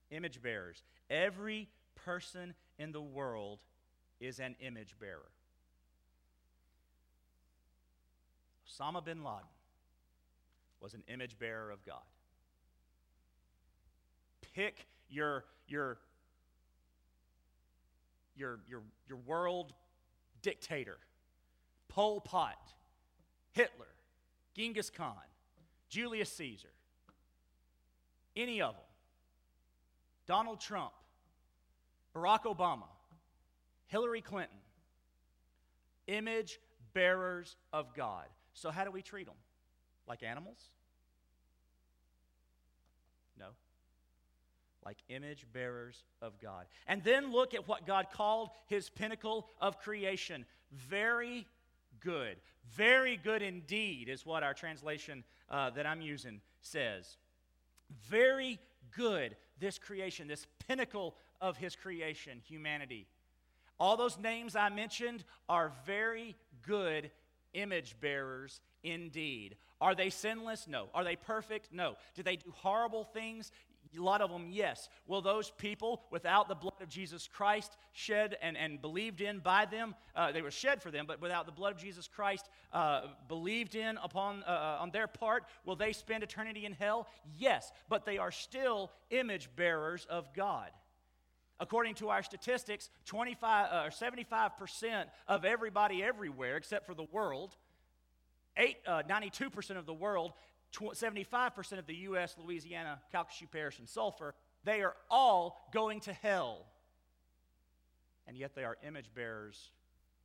[0.09, 0.81] Image bearers.
[1.09, 3.59] Every person in the world
[4.19, 5.29] is an image bearer.
[8.67, 9.47] Osama bin Laden
[10.79, 12.01] was an image bearer of God.
[14.55, 15.97] Pick your, your,
[18.35, 19.73] your, your, your world
[20.41, 20.97] dictator
[21.87, 22.57] Pol Pot,
[23.51, 23.87] Hitler,
[24.55, 25.15] Genghis Khan,
[25.89, 26.69] Julius Caesar,
[28.35, 28.83] any of them,
[30.25, 30.93] Donald Trump,
[32.15, 32.87] Barack Obama,
[33.87, 34.57] Hillary Clinton,
[36.07, 36.59] image
[36.93, 38.25] bearers of God.
[38.53, 39.35] So, how do we treat them?
[40.07, 40.69] Like animals?
[43.39, 43.47] No.
[44.85, 46.65] Like image bearers of God.
[46.87, 50.45] And then look at what God called his pinnacle of creation.
[50.71, 51.47] Very
[51.99, 52.37] good.
[52.73, 57.17] Very good indeed, is what our translation uh, that I'm using says.
[58.09, 58.59] Very
[58.95, 63.07] good, this creation, this pinnacle of his creation, humanity.
[63.79, 67.11] All those names I mentioned are very good
[67.53, 69.55] image bearers indeed.
[69.81, 70.67] Are they sinless?
[70.67, 70.89] No.
[70.93, 71.73] Are they perfect?
[71.73, 71.95] No.
[72.15, 73.51] Do they do horrible things?
[73.97, 74.87] A lot of them, yes.
[75.05, 79.65] Will those people, without the blood of Jesus Christ shed and, and believed in by
[79.65, 83.07] them, uh, they were shed for them, but without the blood of Jesus Christ uh,
[83.27, 87.07] believed in upon uh, uh on their part, will they spend eternity in hell?
[87.37, 90.71] Yes, but they are still image bearers of God.
[91.59, 97.55] According to our statistics, 25 uh, or 75% of everybody everywhere, except for the world,
[98.57, 100.33] eight, uh, 92% of the world
[100.71, 106.65] 75% of the U.S., Louisiana, Calcasieu Parish, and Sulphur, they are all going to hell.
[108.27, 109.71] And yet they are image bearers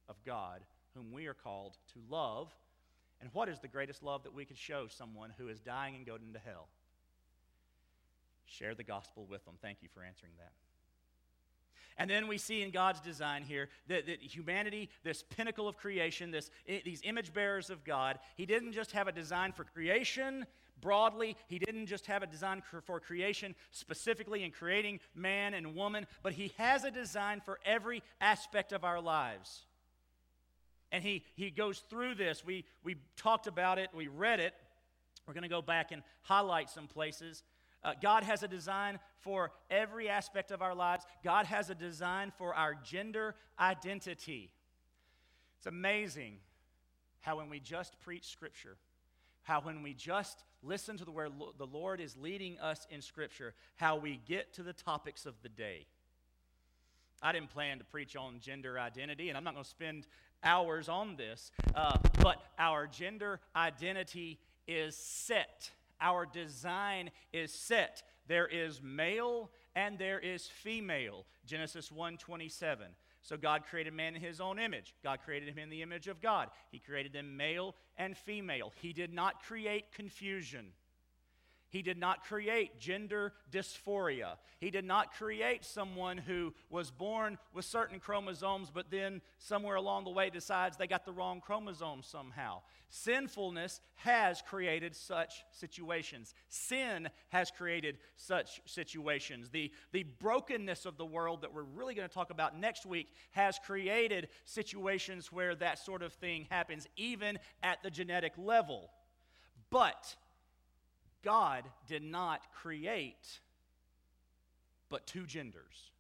[0.09, 0.61] of God,
[0.95, 2.53] whom we are called to love.
[3.21, 6.07] And what is the greatest love that we could show someone who is dying and
[6.07, 6.69] going to hell?
[8.45, 9.55] Share the gospel with them.
[9.61, 10.53] Thank you for answering that.
[11.99, 16.31] And then we see in God's design here that, that humanity, this pinnacle of creation,
[16.31, 20.47] this, these image bearers of God, He didn't just have a design for creation
[20.81, 26.07] broadly, He didn't just have a design for, creation specifically in creating man and woman,
[26.23, 29.65] but He has a design for every aspect of our lives.
[30.93, 32.45] And he, he goes through this.
[32.45, 34.55] We, we talked about it, we read it.
[35.27, 37.43] We're going to go back and highlight some places.
[37.87, 41.07] Uh, God has a design for every aspect of our lives.
[41.23, 44.51] God has a design for our gender identity.
[45.59, 46.39] It's amazing
[47.21, 48.77] how, when we just preach Scripture,
[49.45, 53.55] how, when we just listen to the where the Lord is leading us in Scripture,
[53.77, 55.87] how we get to the topics of the day.
[57.23, 60.09] I didn't plan to preach on gender identity, and I'm not going to spend
[60.43, 68.03] hours on this, uh, but our gender identity is set our design is set.
[68.27, 71.27] There is male and there is female.
[71.45, 72.95] Genesis 1:27.
[73.23, 74.95] So God created man in his own image.
[75.03, 76.49] God created him in the image of God.
[76.71, 78.73] He created them male and female.
[78.81, 80.73] He did not create confusion.
[81.69, 84.37] He did not create gender dysphoria.
[84.61, 90.05] He did not create someone who was born with certain chromosomes, but then somewhere along
[90.05, 92.61] the way decides they got the wrong chromosome somehow.
[92.89, 96.35] Sinfulness has created such situations.
[96.49, 99.51] Sin has created such situations.
[99.51, 103.09] The, the brokenness of the world that we're really going to talk about next week
[103.33, 108.91] has created situations where that sort of thing happens, even at the genetic level.
[109.71, 110.15] But
[111.23, 113.41] God did not create
[114.89, 115.91] but two genders.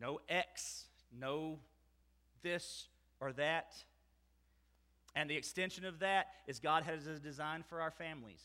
[0.00, 0.84] No X,
[1.16, 1.58] no
[2.42, 2.86] this
[3.20, 3.74] or that.
[5.14, 8.40] And the extension of that is God has a design for our families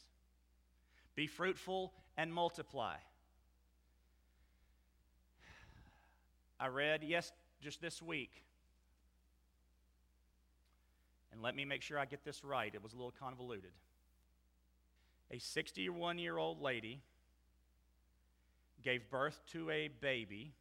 [1.15, 2.95] be fruitful and multiply.
[6.59, 8.31] I read, yes, just this week,
[11.31, 12.73] and let me make sure I get this right.
[12.73, 13.73] It was a little convoluted
[15.33, 17.01] a 61 year old lady
[18.83, 20.53] gave birth to a baby.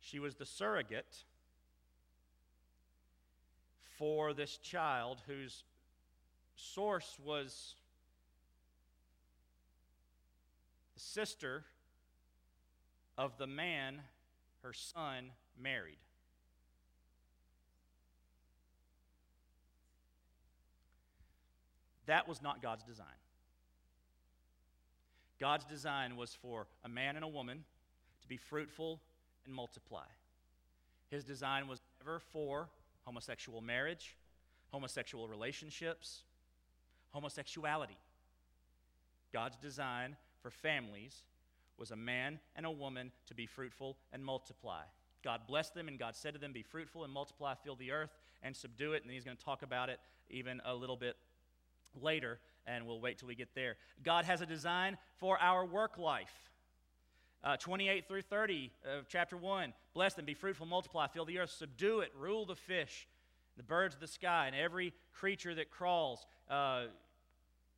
[0.00, 1.24] She was the surrogate
[3.98, 5.64] for this child whose
[6.54, 7.74] source was
[10.94, 11.64] the sister
[13.18, 14.00] of the man
[14.62, 16.03] her son married.
[22.06, 23.06] That was not God's design.
[25.40, 27.64] God's design was for a man and a woman
[28.22, 29.00] to be fruitful
[29.44, 30.06] and multiply.
[31.10, 32.68] His design was never for
[33.04, 34.16] homosexual marriage,
[34.70, 36.22] homosexual relationships,
[37.10, 37.98] homosexuality.
[39.32, 41.22] God's design for families
[41.78, 44.82] was a man and a woman to be fruitful and multiply.
[45.22, 48.14] God blessed them, and God said to them, Be fruitful and multiply, fill the earth
[48.42, 49.02] and subdue it.
[49.02, 49.98] And He's going to talk about it
[50.30, 51.16] even a little bit
[52.00, 53.76] later, and we'll wait till we get there.
[54.02, 56.32] God has a design for our work life.
[57.42, 61.50] Uh, 28 through 30 of chapter 1 Bless them, be fruitful, multiply, fill the earth,
[61.50, 63.06] subdue it, rule the fish,
[63.56, 66.26] the birds of the sky, and every creature that crawls.
[66.50, 66.84] Uh,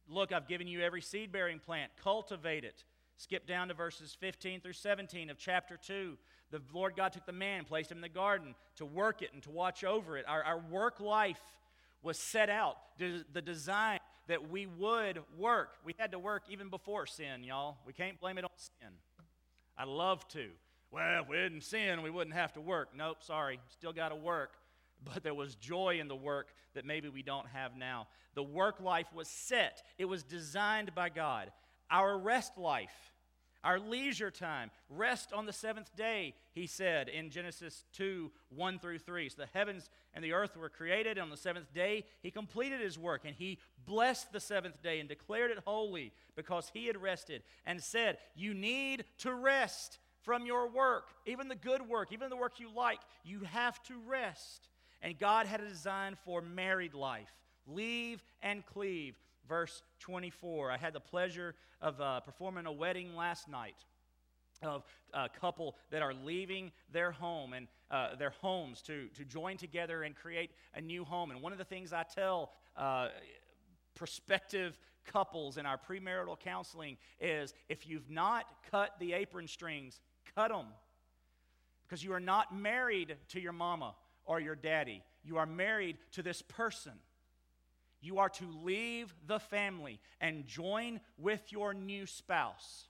[0.09, 2.85] look, I've given you every seed bearing plant, cultivate it.
[3.18, 6.16] Skip down to verses 15 through 17 of chapter 2.
[6.51, 9.43] The Lord God took the man, placed him in the garden to work it and
[9.43, 10.24] to watch over it.
[10.28, 11.41] Our, our work life
[12.03, 12.76] was set out.
[12.99, 13.99] The design
[14.29, 15.74] that we would work.
[15.85, 17.77] We had to work even before sin, y'all.
[17.87, 18.93] We can't blame it on sin.
[19.79, 20.49] I love to.
[20.91, 22.91] Well, if we didn't sin, we wouldn't have to work.
[22.97, 23.61] Nope, sorry.
[23.68, 24.53] Still got to work.
[25.05, 28.09] But there was joy in the work that maybe we don't have now.
[28.35, 31.53] The work life was set, it was designed by God.
[31.91, 33.12] Our rest life
[33.67, 34.71] our leisure time.
[34.89, 39.29] Rest on the seventh day, he said in Genesis 2 1 through 3.
[39.29, 42.81] So the heavens and the earth were created, and on the seventh day, he completed
[42.81, 46.97] his work, and he blessed the seventh day and declared it holy because he had
[46.97, 52.31] rested and said, You need to rest from your work, even the good work, even
[52.31, 53.01] the work you like.
[53.25, 54.69] You have to rest.
[55.03, 57.33] And God had a design for married life
[57.69, 60.70] leave and cleave verse 24.
[60.70, 63.76] I had the pleasure of uh, performing a wedding last night
[64.62, 69.57] of a couple that are leaving their home and uh, their homes to, to join
[69.57, 71.30] together and create a new home.
[71.30, 73.09] And one of the things I tell uh,
[73.94, 80.01] prospective couples in our premarital counseling is if you've not cut the apron strings,
[80.34, 80.66] cut them.
[81.86, 83.94] Because you are not married to your mama
[84.24, 86.92] or your daddy, you are married to this person.
[88.07, 92.86] You are to leave the family and join with your new spouse.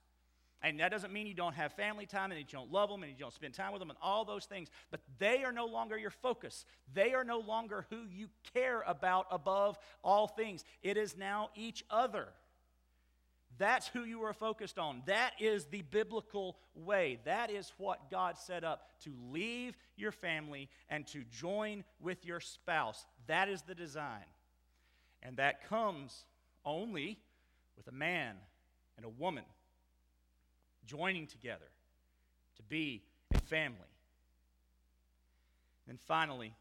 [0.62, 3.10] And that doesn't mean you don't have family time and you don't love them and
[3.10, 4.68] you don't spend time with them and all those things.
[4.90, 6.66] But they are no longer your focus.
[6.92, 10.64] They are no longer who you care about above all things.
[10.82, 12.28] It is now each other.
[13.58, 15.02] That's who you are focused on.
[15.06, 17.20] That is the biblical way.
[17.24, 22.40] That is what God set up to leave your family and to join with your
[22.40, 23.06] spouse.
[23.28, 24.24] That is the design.
[25.22, 26.24] And that comes
[26.64, 27.18] only
[27.76, 28.36] with a man
[28.96, 29.44] and a woman
[30.86, 31.66] joining together
[32.56, 33.02] to be
[33.34, 33.78] a family.
[35.88, 36.54] And finally,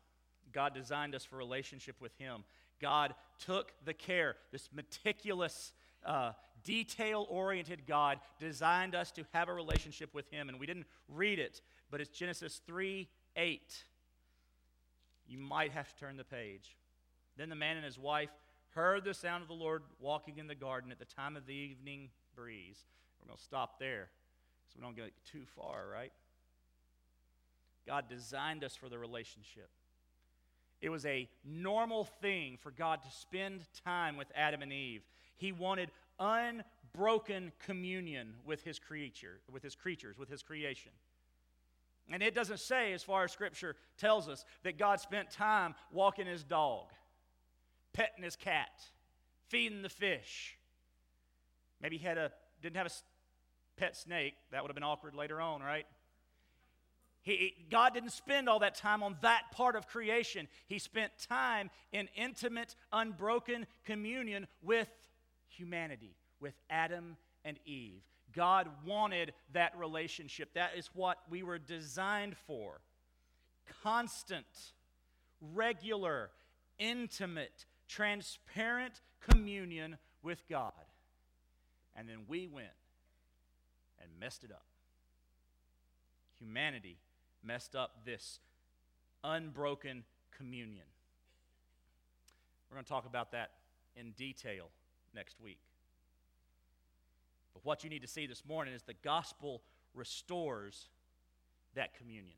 [0.52, 2.44] God designed us for relationship with Him.
[2.82, 5.74] God took the care, this meticulous,
[6.06, 6.32] uh,
[6.64, 10.50] detail oriented God designed us to have a relationship with Him.
[10.50, 13.84] And we didn't read it, but it's Genesis 3 8.
[15.28, 16.76] You might have to turn the page.
[17.38, 18.30] Then the man and his wife
[18.76, 21.54] heard the sound of the Lord walking in the garden at the time of the
[21.54, 22.86] evening breeze.
[23.20, 24.10] We're going to stop there
[24.68, 26.12] so we don't get too far, right?
[27.88, 29.70] God designed us for the relationship.
[30.82, 35.04] It was a normal thing for God to spend time with Adam and Eve.
[35.38, 40.92] He wanted unbroken communion with his creature, with his creatures, with his creation.
[42.12, 46.28] And it doesn't say, as far as Scripture tells us, that God spent time walking
[46.28, 46.88] his dog
[47.96, 48.84] petting his cat,
[49.48, 50.58] feeding the fish.
[51.82, 52.32] Maybe he had a
[52.62, 54.34] didn't have a pet snake.
[54.52, 55.86] That would have been awkward later on, right?
[57.22, 60.48] He, God didn't spend all that time on that part of creation.
[60.68, 64.90] He spent time in intimate, unbroken communion with
[65.48, 68.02] humanity, with Adam and Eve.
[68.36, 70.54] God wanted that relationship.
[70.54, 72.82] That is what we were designed for.
[73.82, 74.46] Constant,
[75.42, 76.30] regular,
[76.78, 80.74] intimate, transparent communion with God.
[81.96, 82.68] And then we went
[84.02, 84.66] and messed it up.
[86.40, 86.98] Humanity
[87.44, 88.40] messed up this
[89.24, 90.04] unbroken
[90.38, 90.86] communion.
[92.70, 93.52] We're going to talk about that
[93.96, 94.66] in detail
[95.14, 95.60] next week.
[97.54, 99.62] But what you need to see this morning is the gospel
[99.94, 100.90] restores
[101.76, 102.36] that communion.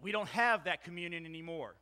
[0.00, 1.74] We don't have that communion anymore.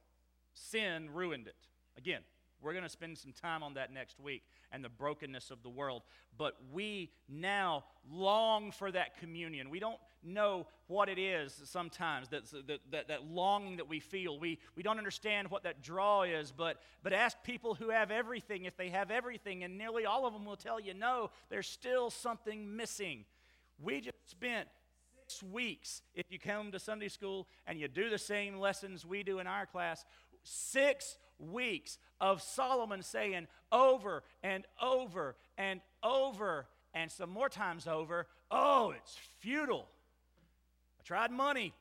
[0.54, 1.56] Sin ruined it.
[1.96, 2.20] Again,
[2.62, 5.68] we're going to spend some time on that next week and the brokenness of the
[5.68, 6.02] world.
[6.36, 9.70] But we now long for that communion.
[9.70, 14.00] We don't know what it is sometimes, that, uh, that, that, that, longing that we
[14.00, 14.38] feel.
[14.38, 18.64] We, we don't understand what that draw is, but, but ask people who have everything
[18.64, 22.10] if they have everything, and nearly all of them will tell you no, there's still
[22.10, 23.24] something missing.
[23.82, 24.68] We just spent
[25.30, 29.22] six weeks, if you come to Sunday school and you do the same lessons we
[29.22, 30.04] do in our class,
[30.42, 38.26] six weeks of Solomon saying over and over and over and some more times over,
[38.50, 39.88] oh, it's futile.
[40.98, 41.72] I tried money,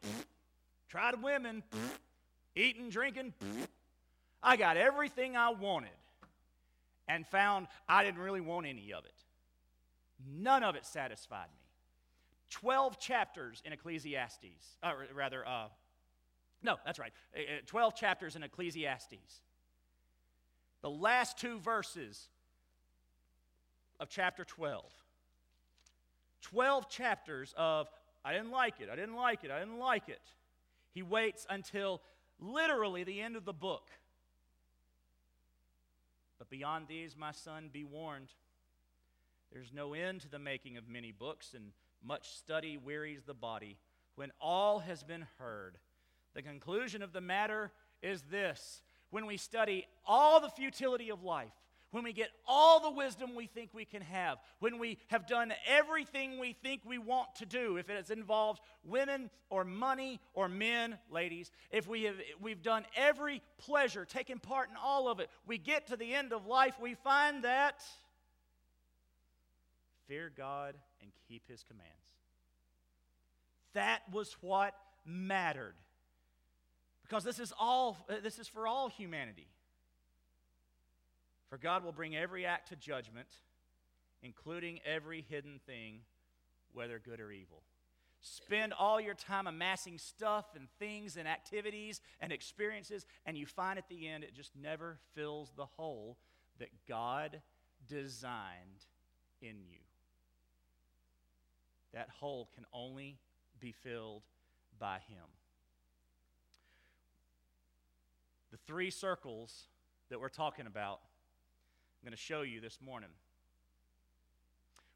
[0.88, 1.64] tried women,
[2.56, 3.34] eating, drinking.
[4.42, 5.90] I got everything I wanted
[7.08, 9.14] and found I didn't really want any of it.
[10.28, 11.60] None of it satisfied me.
[12.50, 15.68] 12 chapters in Ecclesiastes, or rather, uh,
[16.64, 17.14] no, that's right.
[17.36, 19.42] Uh, uh, 12 chapters in Ecclesiastes.
[20.82, 22.28] The last two verses
[24.00, 24.84] of chapter 12.
[26.42, 27.88] 12 chapters of,
[28.24, 30.22] I didn't like it, I didn't like it, I didn't like it.
[30.94, 32.02] He waits until
[32.40, 33.90] literally the end of the book.
[36.38, 38.30] But beyond these, my son, be warned.
[39.52, 41.72] There's no end to the making of many books, and
[42.04, 43.78] much study wearies the body.
[44.16, 45.78] When all has been heard,
[46.34, 47.72] the conclusion of the matter
[48.02, 51.52] is this when we study all the futility of life,
[51.92, 55.52] when we get all the wisdom we think we can have, when we have done
[55.68, 60.48] everything we think we want to do, if it has involved women or money or
[60.48, 65.30] men, ladies, if we have we've done every pleasure, taken part in all of it,
[65.48, 67.82] we get to the end of life, we find that
[70.08, 71.90] fear God and keep his commands.
[73.74, 74.76] That was what
[75.06, 75.76] mattered.
[77.10, 79.48] Because this is all uh, this is for all humanity.
[81.50, 83.28] For God will bring every act to judgment,
[84.22, 86.02] including every hidden thing,
[86.72, 87.64] whether good or evil.
[88.22, 93.80] Spend all your time amassing stuff and things and activities and experiences, and you find
[93.80, 96.18] at the end it just never fills the hole
[96.60, 97.42] that God
[97.88, 98.86] designed
[99.42, 99.80] in you.
[101.94, 103.18] That hole can only
[103.60, 104.22] be filled
[104.78, 105.26] by Him.
[108.52, 109.68] The three circles
[110.10, 111.02] that we're talking about
[112.02, 113.10] I'm going to show you this morning.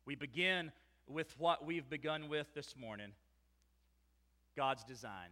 [0.05, 0.71] We begin
[1.05, 3.11] with what we've begun with this morning
[4.55, 5.29] God's design.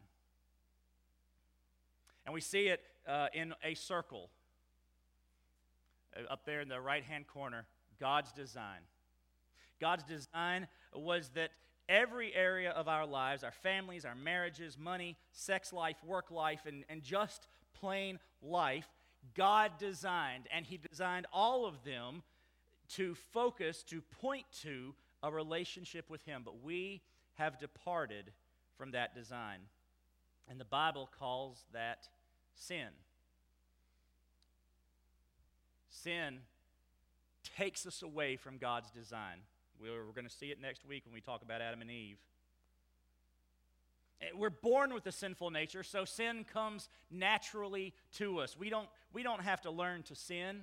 [2.25, 4.29] And we see it uh, in a circle
[6.15, 7.65] uh, up there in the right hand corner
[7.99, 8.81] God's design.
[9.79, 11.51] God's design was that
[11.87, 16.83] every area of our lives, our families, our marriages, money, sex life, work life, and,
[16.89, 17.47] and just
[17.79, 18.87] plain life,
[19.35, 22.23] God designed, and He designed all of them
[22.95, 24.93] to focus, to point to
[25.23, 26.41] a relationship with Him.
[26.43, 27.01] But we
[27.35, 28.31] have departed
[28.77, 29.59] from that design.
[30.49, 32.07] And the Bible calls that
[32.55, 32.89] sin.
[35.89, 36.39] Sin
[37.57, 39.37] takes us away from God's design.
[39.79, 42.17] We're, going to see it next week when we talk about Adam and Eve.
[44.21, 48.57] Eh, we're born with a sinful nature, so sin comes naturally to us.
[48.57, 50.61] We don't, we don't have to learn to sin.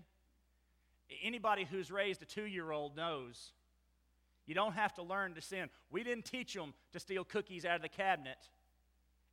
[1.22, 3.52] Anybody who's raised a two year old knows
[4.46, 5.68] you don't have to learn to sin.
[5.90, 8.38] We didn't teach them to steal cookies out of the cabinet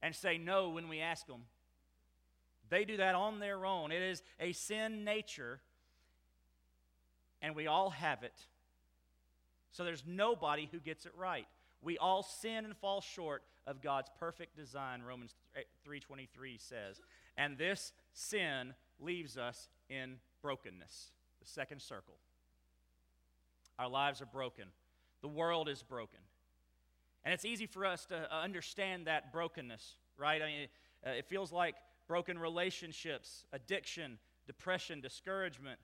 [0.01, 1.43] and say no when we ask them.
[2.69, 3.93] They do that on their own.
[3.93, 5.61] It is a sin nature,
[7.41, 8.33] and we all have it.
[9.71, 11.47] So there's nobody who gets it right.
[11.85, 15.35] We all sin and fall short of God's perfect design, Romans
[15.85, 16.99] 3:23 says.
[17.37, 21.11] And this sin leaves us in brokenness.
[21.39, 22.15] The second circle.
[23.77, 24.65] Our lives are broken.
[25.21, 26.19] The world is broken.
[27.23, 30.41] And it's easy for us to uh, understand that brokenness, right?
[30.41, 30.67] I mean,
[31.05, 31.75] uh, it feels like
[32.07, 34.17] broken relationships, addiction,
[34.47, 35.79] depression, discouragement,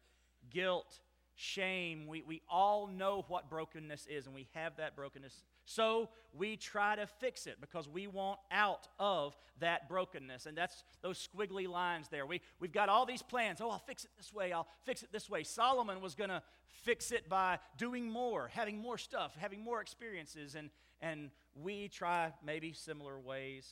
[0.50, 1.00] guilt,
[1.36, 2.08] shame.
[2.08, 5.44] We, we all know what brokenness is, and we have that brokenness
[5.76, 10.46] so we try to fix it because we want out of that brokenness.
[10.46, 12.26] And that's those squiggly lines there.
[12.26, 13.60] We, we've got all these plans.
[13.62, 14.52] Oh, I'll fix it this way.
[14.52, 15.44] I'll fix it this way.
[15.44, 16.42] Solomon was going to
[16.84, 20.56] fix it by doing more, having more stuff, having more experiences.
[20.56, 20.70] And,
[21.02, 23.70] and we try maybe similar ways.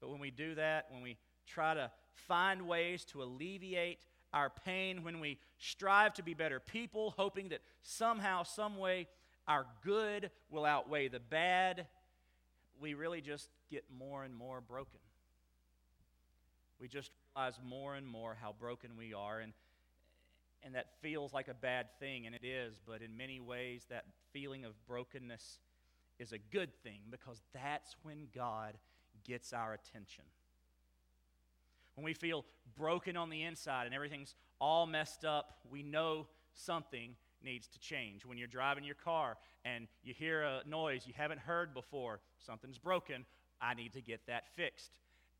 [0.00, 1.16] But when we do that, when we
[1.46, 3.98] try to find ways to alleviate
[4.32, 9.08] our pain, when we strive to be better people, hoping that somehow, some way,
[9.48, 11.86] our good will outweigh the bad,
[12.80, 15.00] we really just get more and more broken.
[16.78, 19.52] We just realize more and more how broken we are, and,
[20.62, 24.04] and that feels like a bad thing, and it is, but in many ways, that
[24.32, 25.58] feeling of brokenness
[26.18, 28.74] is a good thing because that's when God
[29.24, 30.24] gets our attention.
[31.94, 32.44] When we feel
[32.76, 38.24] broken on the inside and everything's all messed up, we know something needs to change.
[38.24, 42.78] When you're driving your car and you hear a noise you haven't heard before, something's
[42.78, 43.24] broken,
[43.60, 44.90] I need to get that fixed.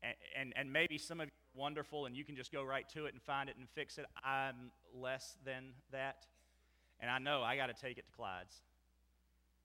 [0.03, 2.87] And, and, and maybe some of you are wonderful and you can just go right
[2.89, 4.05] to it and find it and fix it.
[4.23, 6.25] I'm less than that.
[6.99, 8.61] And I know I got to take it to Clyde's.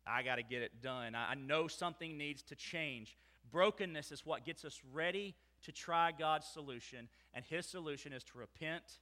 [0.07, 1.15] I got to get it done.
[1.15, 3.17] I, I know something needs to change.
[3.51, 8.39] Brokenness is what gets us ready to try God's solution, and His solution is to
[8.39, 8.99] repent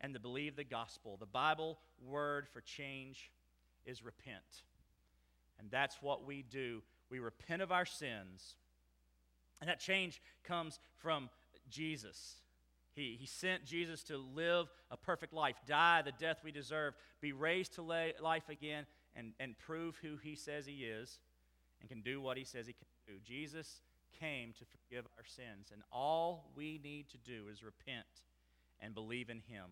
[0.00, 1.16] and to believe the gospel.
[1.18, 3.30] The Bible word for change
[3.84, 4.62] is repent.
[5.58, 6.82] And that's what we do.
[7.10, 8.56] We repent of our sins.
[9.60, 11.30] And that change comes from
[11.70, 12.34] Jesus.
[12.94, 17.32] He, he sent Jesus to live a perfect life, die the death we deserve, be
[17.32, 21.18] raised to life again, and, and prove who he says he is
[21.80, 23.20] and can do what he says he can do.
[23.24, 23.80] Jesus
[24.18, 28.06] came to forgive our sins, and all we need to do is repent
[28.80, 29.64] and believe in him.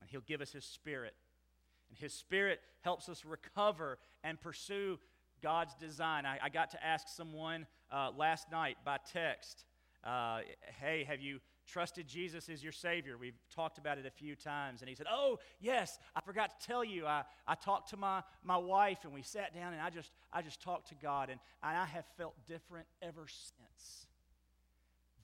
[0.00, 1.14] And He'll give us His Spirit.
[1.90, 4.98] And His Spirit helps us recover and pursue
[5.42, 6.26] God's design.
[6.26, 9.64] I, I got to ask someone uh, last night by text
[10.06, 10.40] uh,
[10.80, 13.16] Hey, have you trusted Jesus as your Savior?
[13.18, 14.80] We've talked about it a few times.
[14.80, 17.06] And he said, Oh, yes, I forgot to tell you.
[17.06, 20.42] I, I talked to my, my wife and we sat down and I just, I
[20.42, 24.06] just talked to God, and, and I have felt different ever since.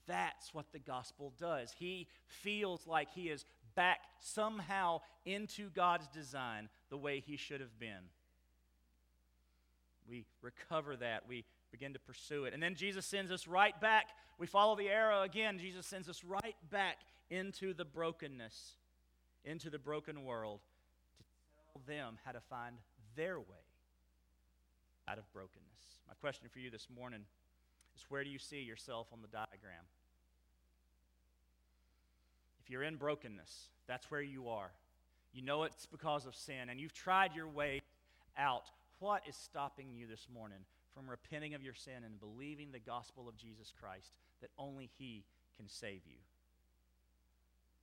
[0.08, 1.72] That's what the gospel does.
[1.78, 3.44] He feels like he is
[3.74, 8.10] back somehow into God's design the way he should have been.
[10.08, 11.28] We recover that.
[11.28, 12.54] We begin to pursue it.
[12.54, 14.10] And then Jesus sends us right back.
[14.38, 15.58] We follow the arrow again.
[15.58, 16.98] Jesus sends us right back
[17.30, 18.76] into the brokenness,
[19.44, 20.60] into the broken world,
[21.16, 21.24] to
[21.72, 22.76] tell them how to find
[23.16, 23.64] their way
[25.08, 25.96] out of brokenness.
[26.06, 27.20] My question for you this morning
[27.96, 29.84] is where do you see yourself on the diagram?
[32.62, 34.70] If you're in brokenness, that's where you are.
[35.32, 37.82] You know it's because of sin, and you've tried your way
[38.38, 38.70] out.
[39.00, 40.58] What is stopping you this morning
[40.94, 45.24] from repenting of your sin and believing the gospel of Jesus Christ that only He
[45.56, 46.18] can save you?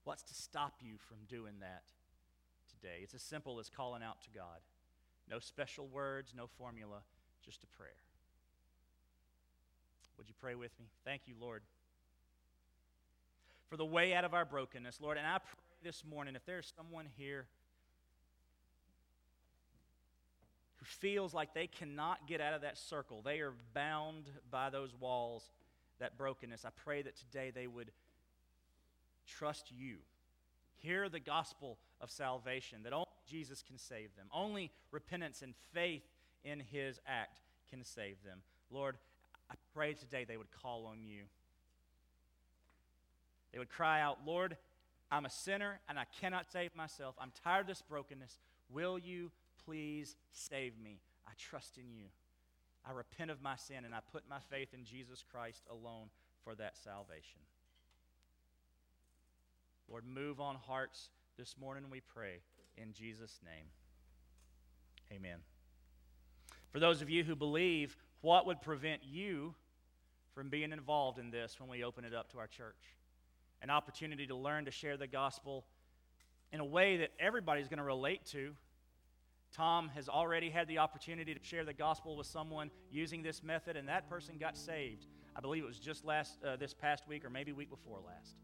[0.05, 1.83] What's to stop you from doing that
[2.69, 2.99] today?
[3.03, 4.59] It's as simple as calling out to God.
[5.29, 6.99] No special words, no formula,
[7.43, 7.91] just a prayer.
[10.17, 10.87] Would you pray with me?
[11.03, 11.63] Thank you, Lord,
[13.69, 15.17] for the way out of our brokenness, Lord.
[15.17, 17.45] And I pray this morning if there's someone here
[20.77, 24.93] who feels like they cannot get out of that circle, they are bound by those
[24.99, 25.51] walls,
[25.99, 27.91] that brokenness, I pray that today they would
[29.27, 29.97] trust you.
[30.77, 34.27] Hear the gospel of salvation, that only Jesus can save them.
[34.33, 36.03] Only repentance and faith
[36.43, 38.39] in his act can save them.
[38.71, 38.97] Lord,
[39.51, 41.23] I pray today they would call on you.
[43.51, 44.57] They would cry out, Lord,
[45.11, 47.15] I'm a sinner and I cannot save myself.
[47.19, 48.37] I'm tired of this brokenness.
[48.69, 49.31] Will you
[49.69, 50.99] please save me.
[51.27, 52.05] I trust in you.
[52.87, 56.07] I repent of my sin and I put my faith in Jesus Christ alone
[56.43, 57.41] for that salvation.
[59.87, 62.39] Lord, move on hearts this morning, we pray.
[62.77, 63.65] In Jesus' name,
[65.11, 65.39] amen.
[66.71, 69.53] For those of you who believe, what would prevent you
[70.33, 72.95] from being involved in this when we open it up to our church?
[73.61, 75.65] An opportunity to learn to share the gospel
[76.51, 78.55] in a way that everybody's going to relate to
[79.51, 83.75] Tom has already had the opportunity to share the gospel with someone using this method,
[83.75, 85.07] and that person got saved.
[85.35, 88.35] I believe it was just last uh, this past week, or maybe week before last.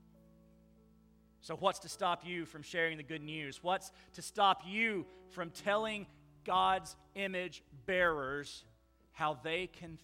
[1.41, 3.59] So, what's to stop you from sharing the good news?
[3.61, 6.07] What's to stop you from telling
[6.43, 8.63] God's image bearers
[9.11, 9.99] how they can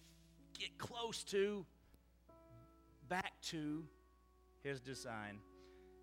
[0.58, 1.66] get close to,
[3.08, 3.84] back to
[4.62, 5.38] His design?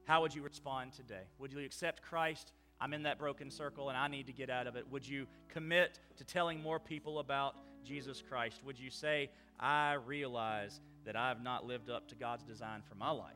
[0.05, 1.23] How would you respond today?
[1.37, 2.51] Would you accept Christ
[2.81, 4.89] I'm in that broken circle and I need to get out of it?
[4.89, 8.61] Would you commit to telling more people about Jesus Christ?
[8.65, 9.29] Would you say,
[9.59, 13.33] I realize that I have not lived up to God's design for my life,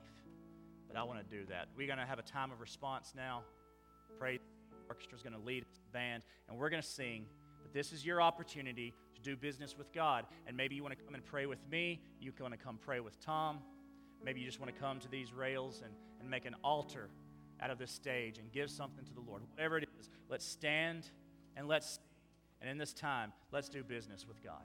[0.87, 1.67] but I want to do that?
[1.75, 3.43] We're going to have a time of response now.
[4.17, 4.39] Pray.
[4.69, 7.25] The orchestra is going to lead the band, and we're going to sing.
[7.61, 10.25] But this is your opportunity to do business with God.
[10.45, 12.01] And maybe you want to come and pray with me.
[12.19, 13.59] You want to come pray with Tom.
[14.23, 17.09] Maybe you just want to come to these rails and, and make an altar
[17.61, 19.43] out of this stage and give something to the Lord.
[19.55, 21.09] Whatever it is, let's stand
[21.55, 21.99] and let's,
[22.61, 24.63] and in this time, let's do business with God.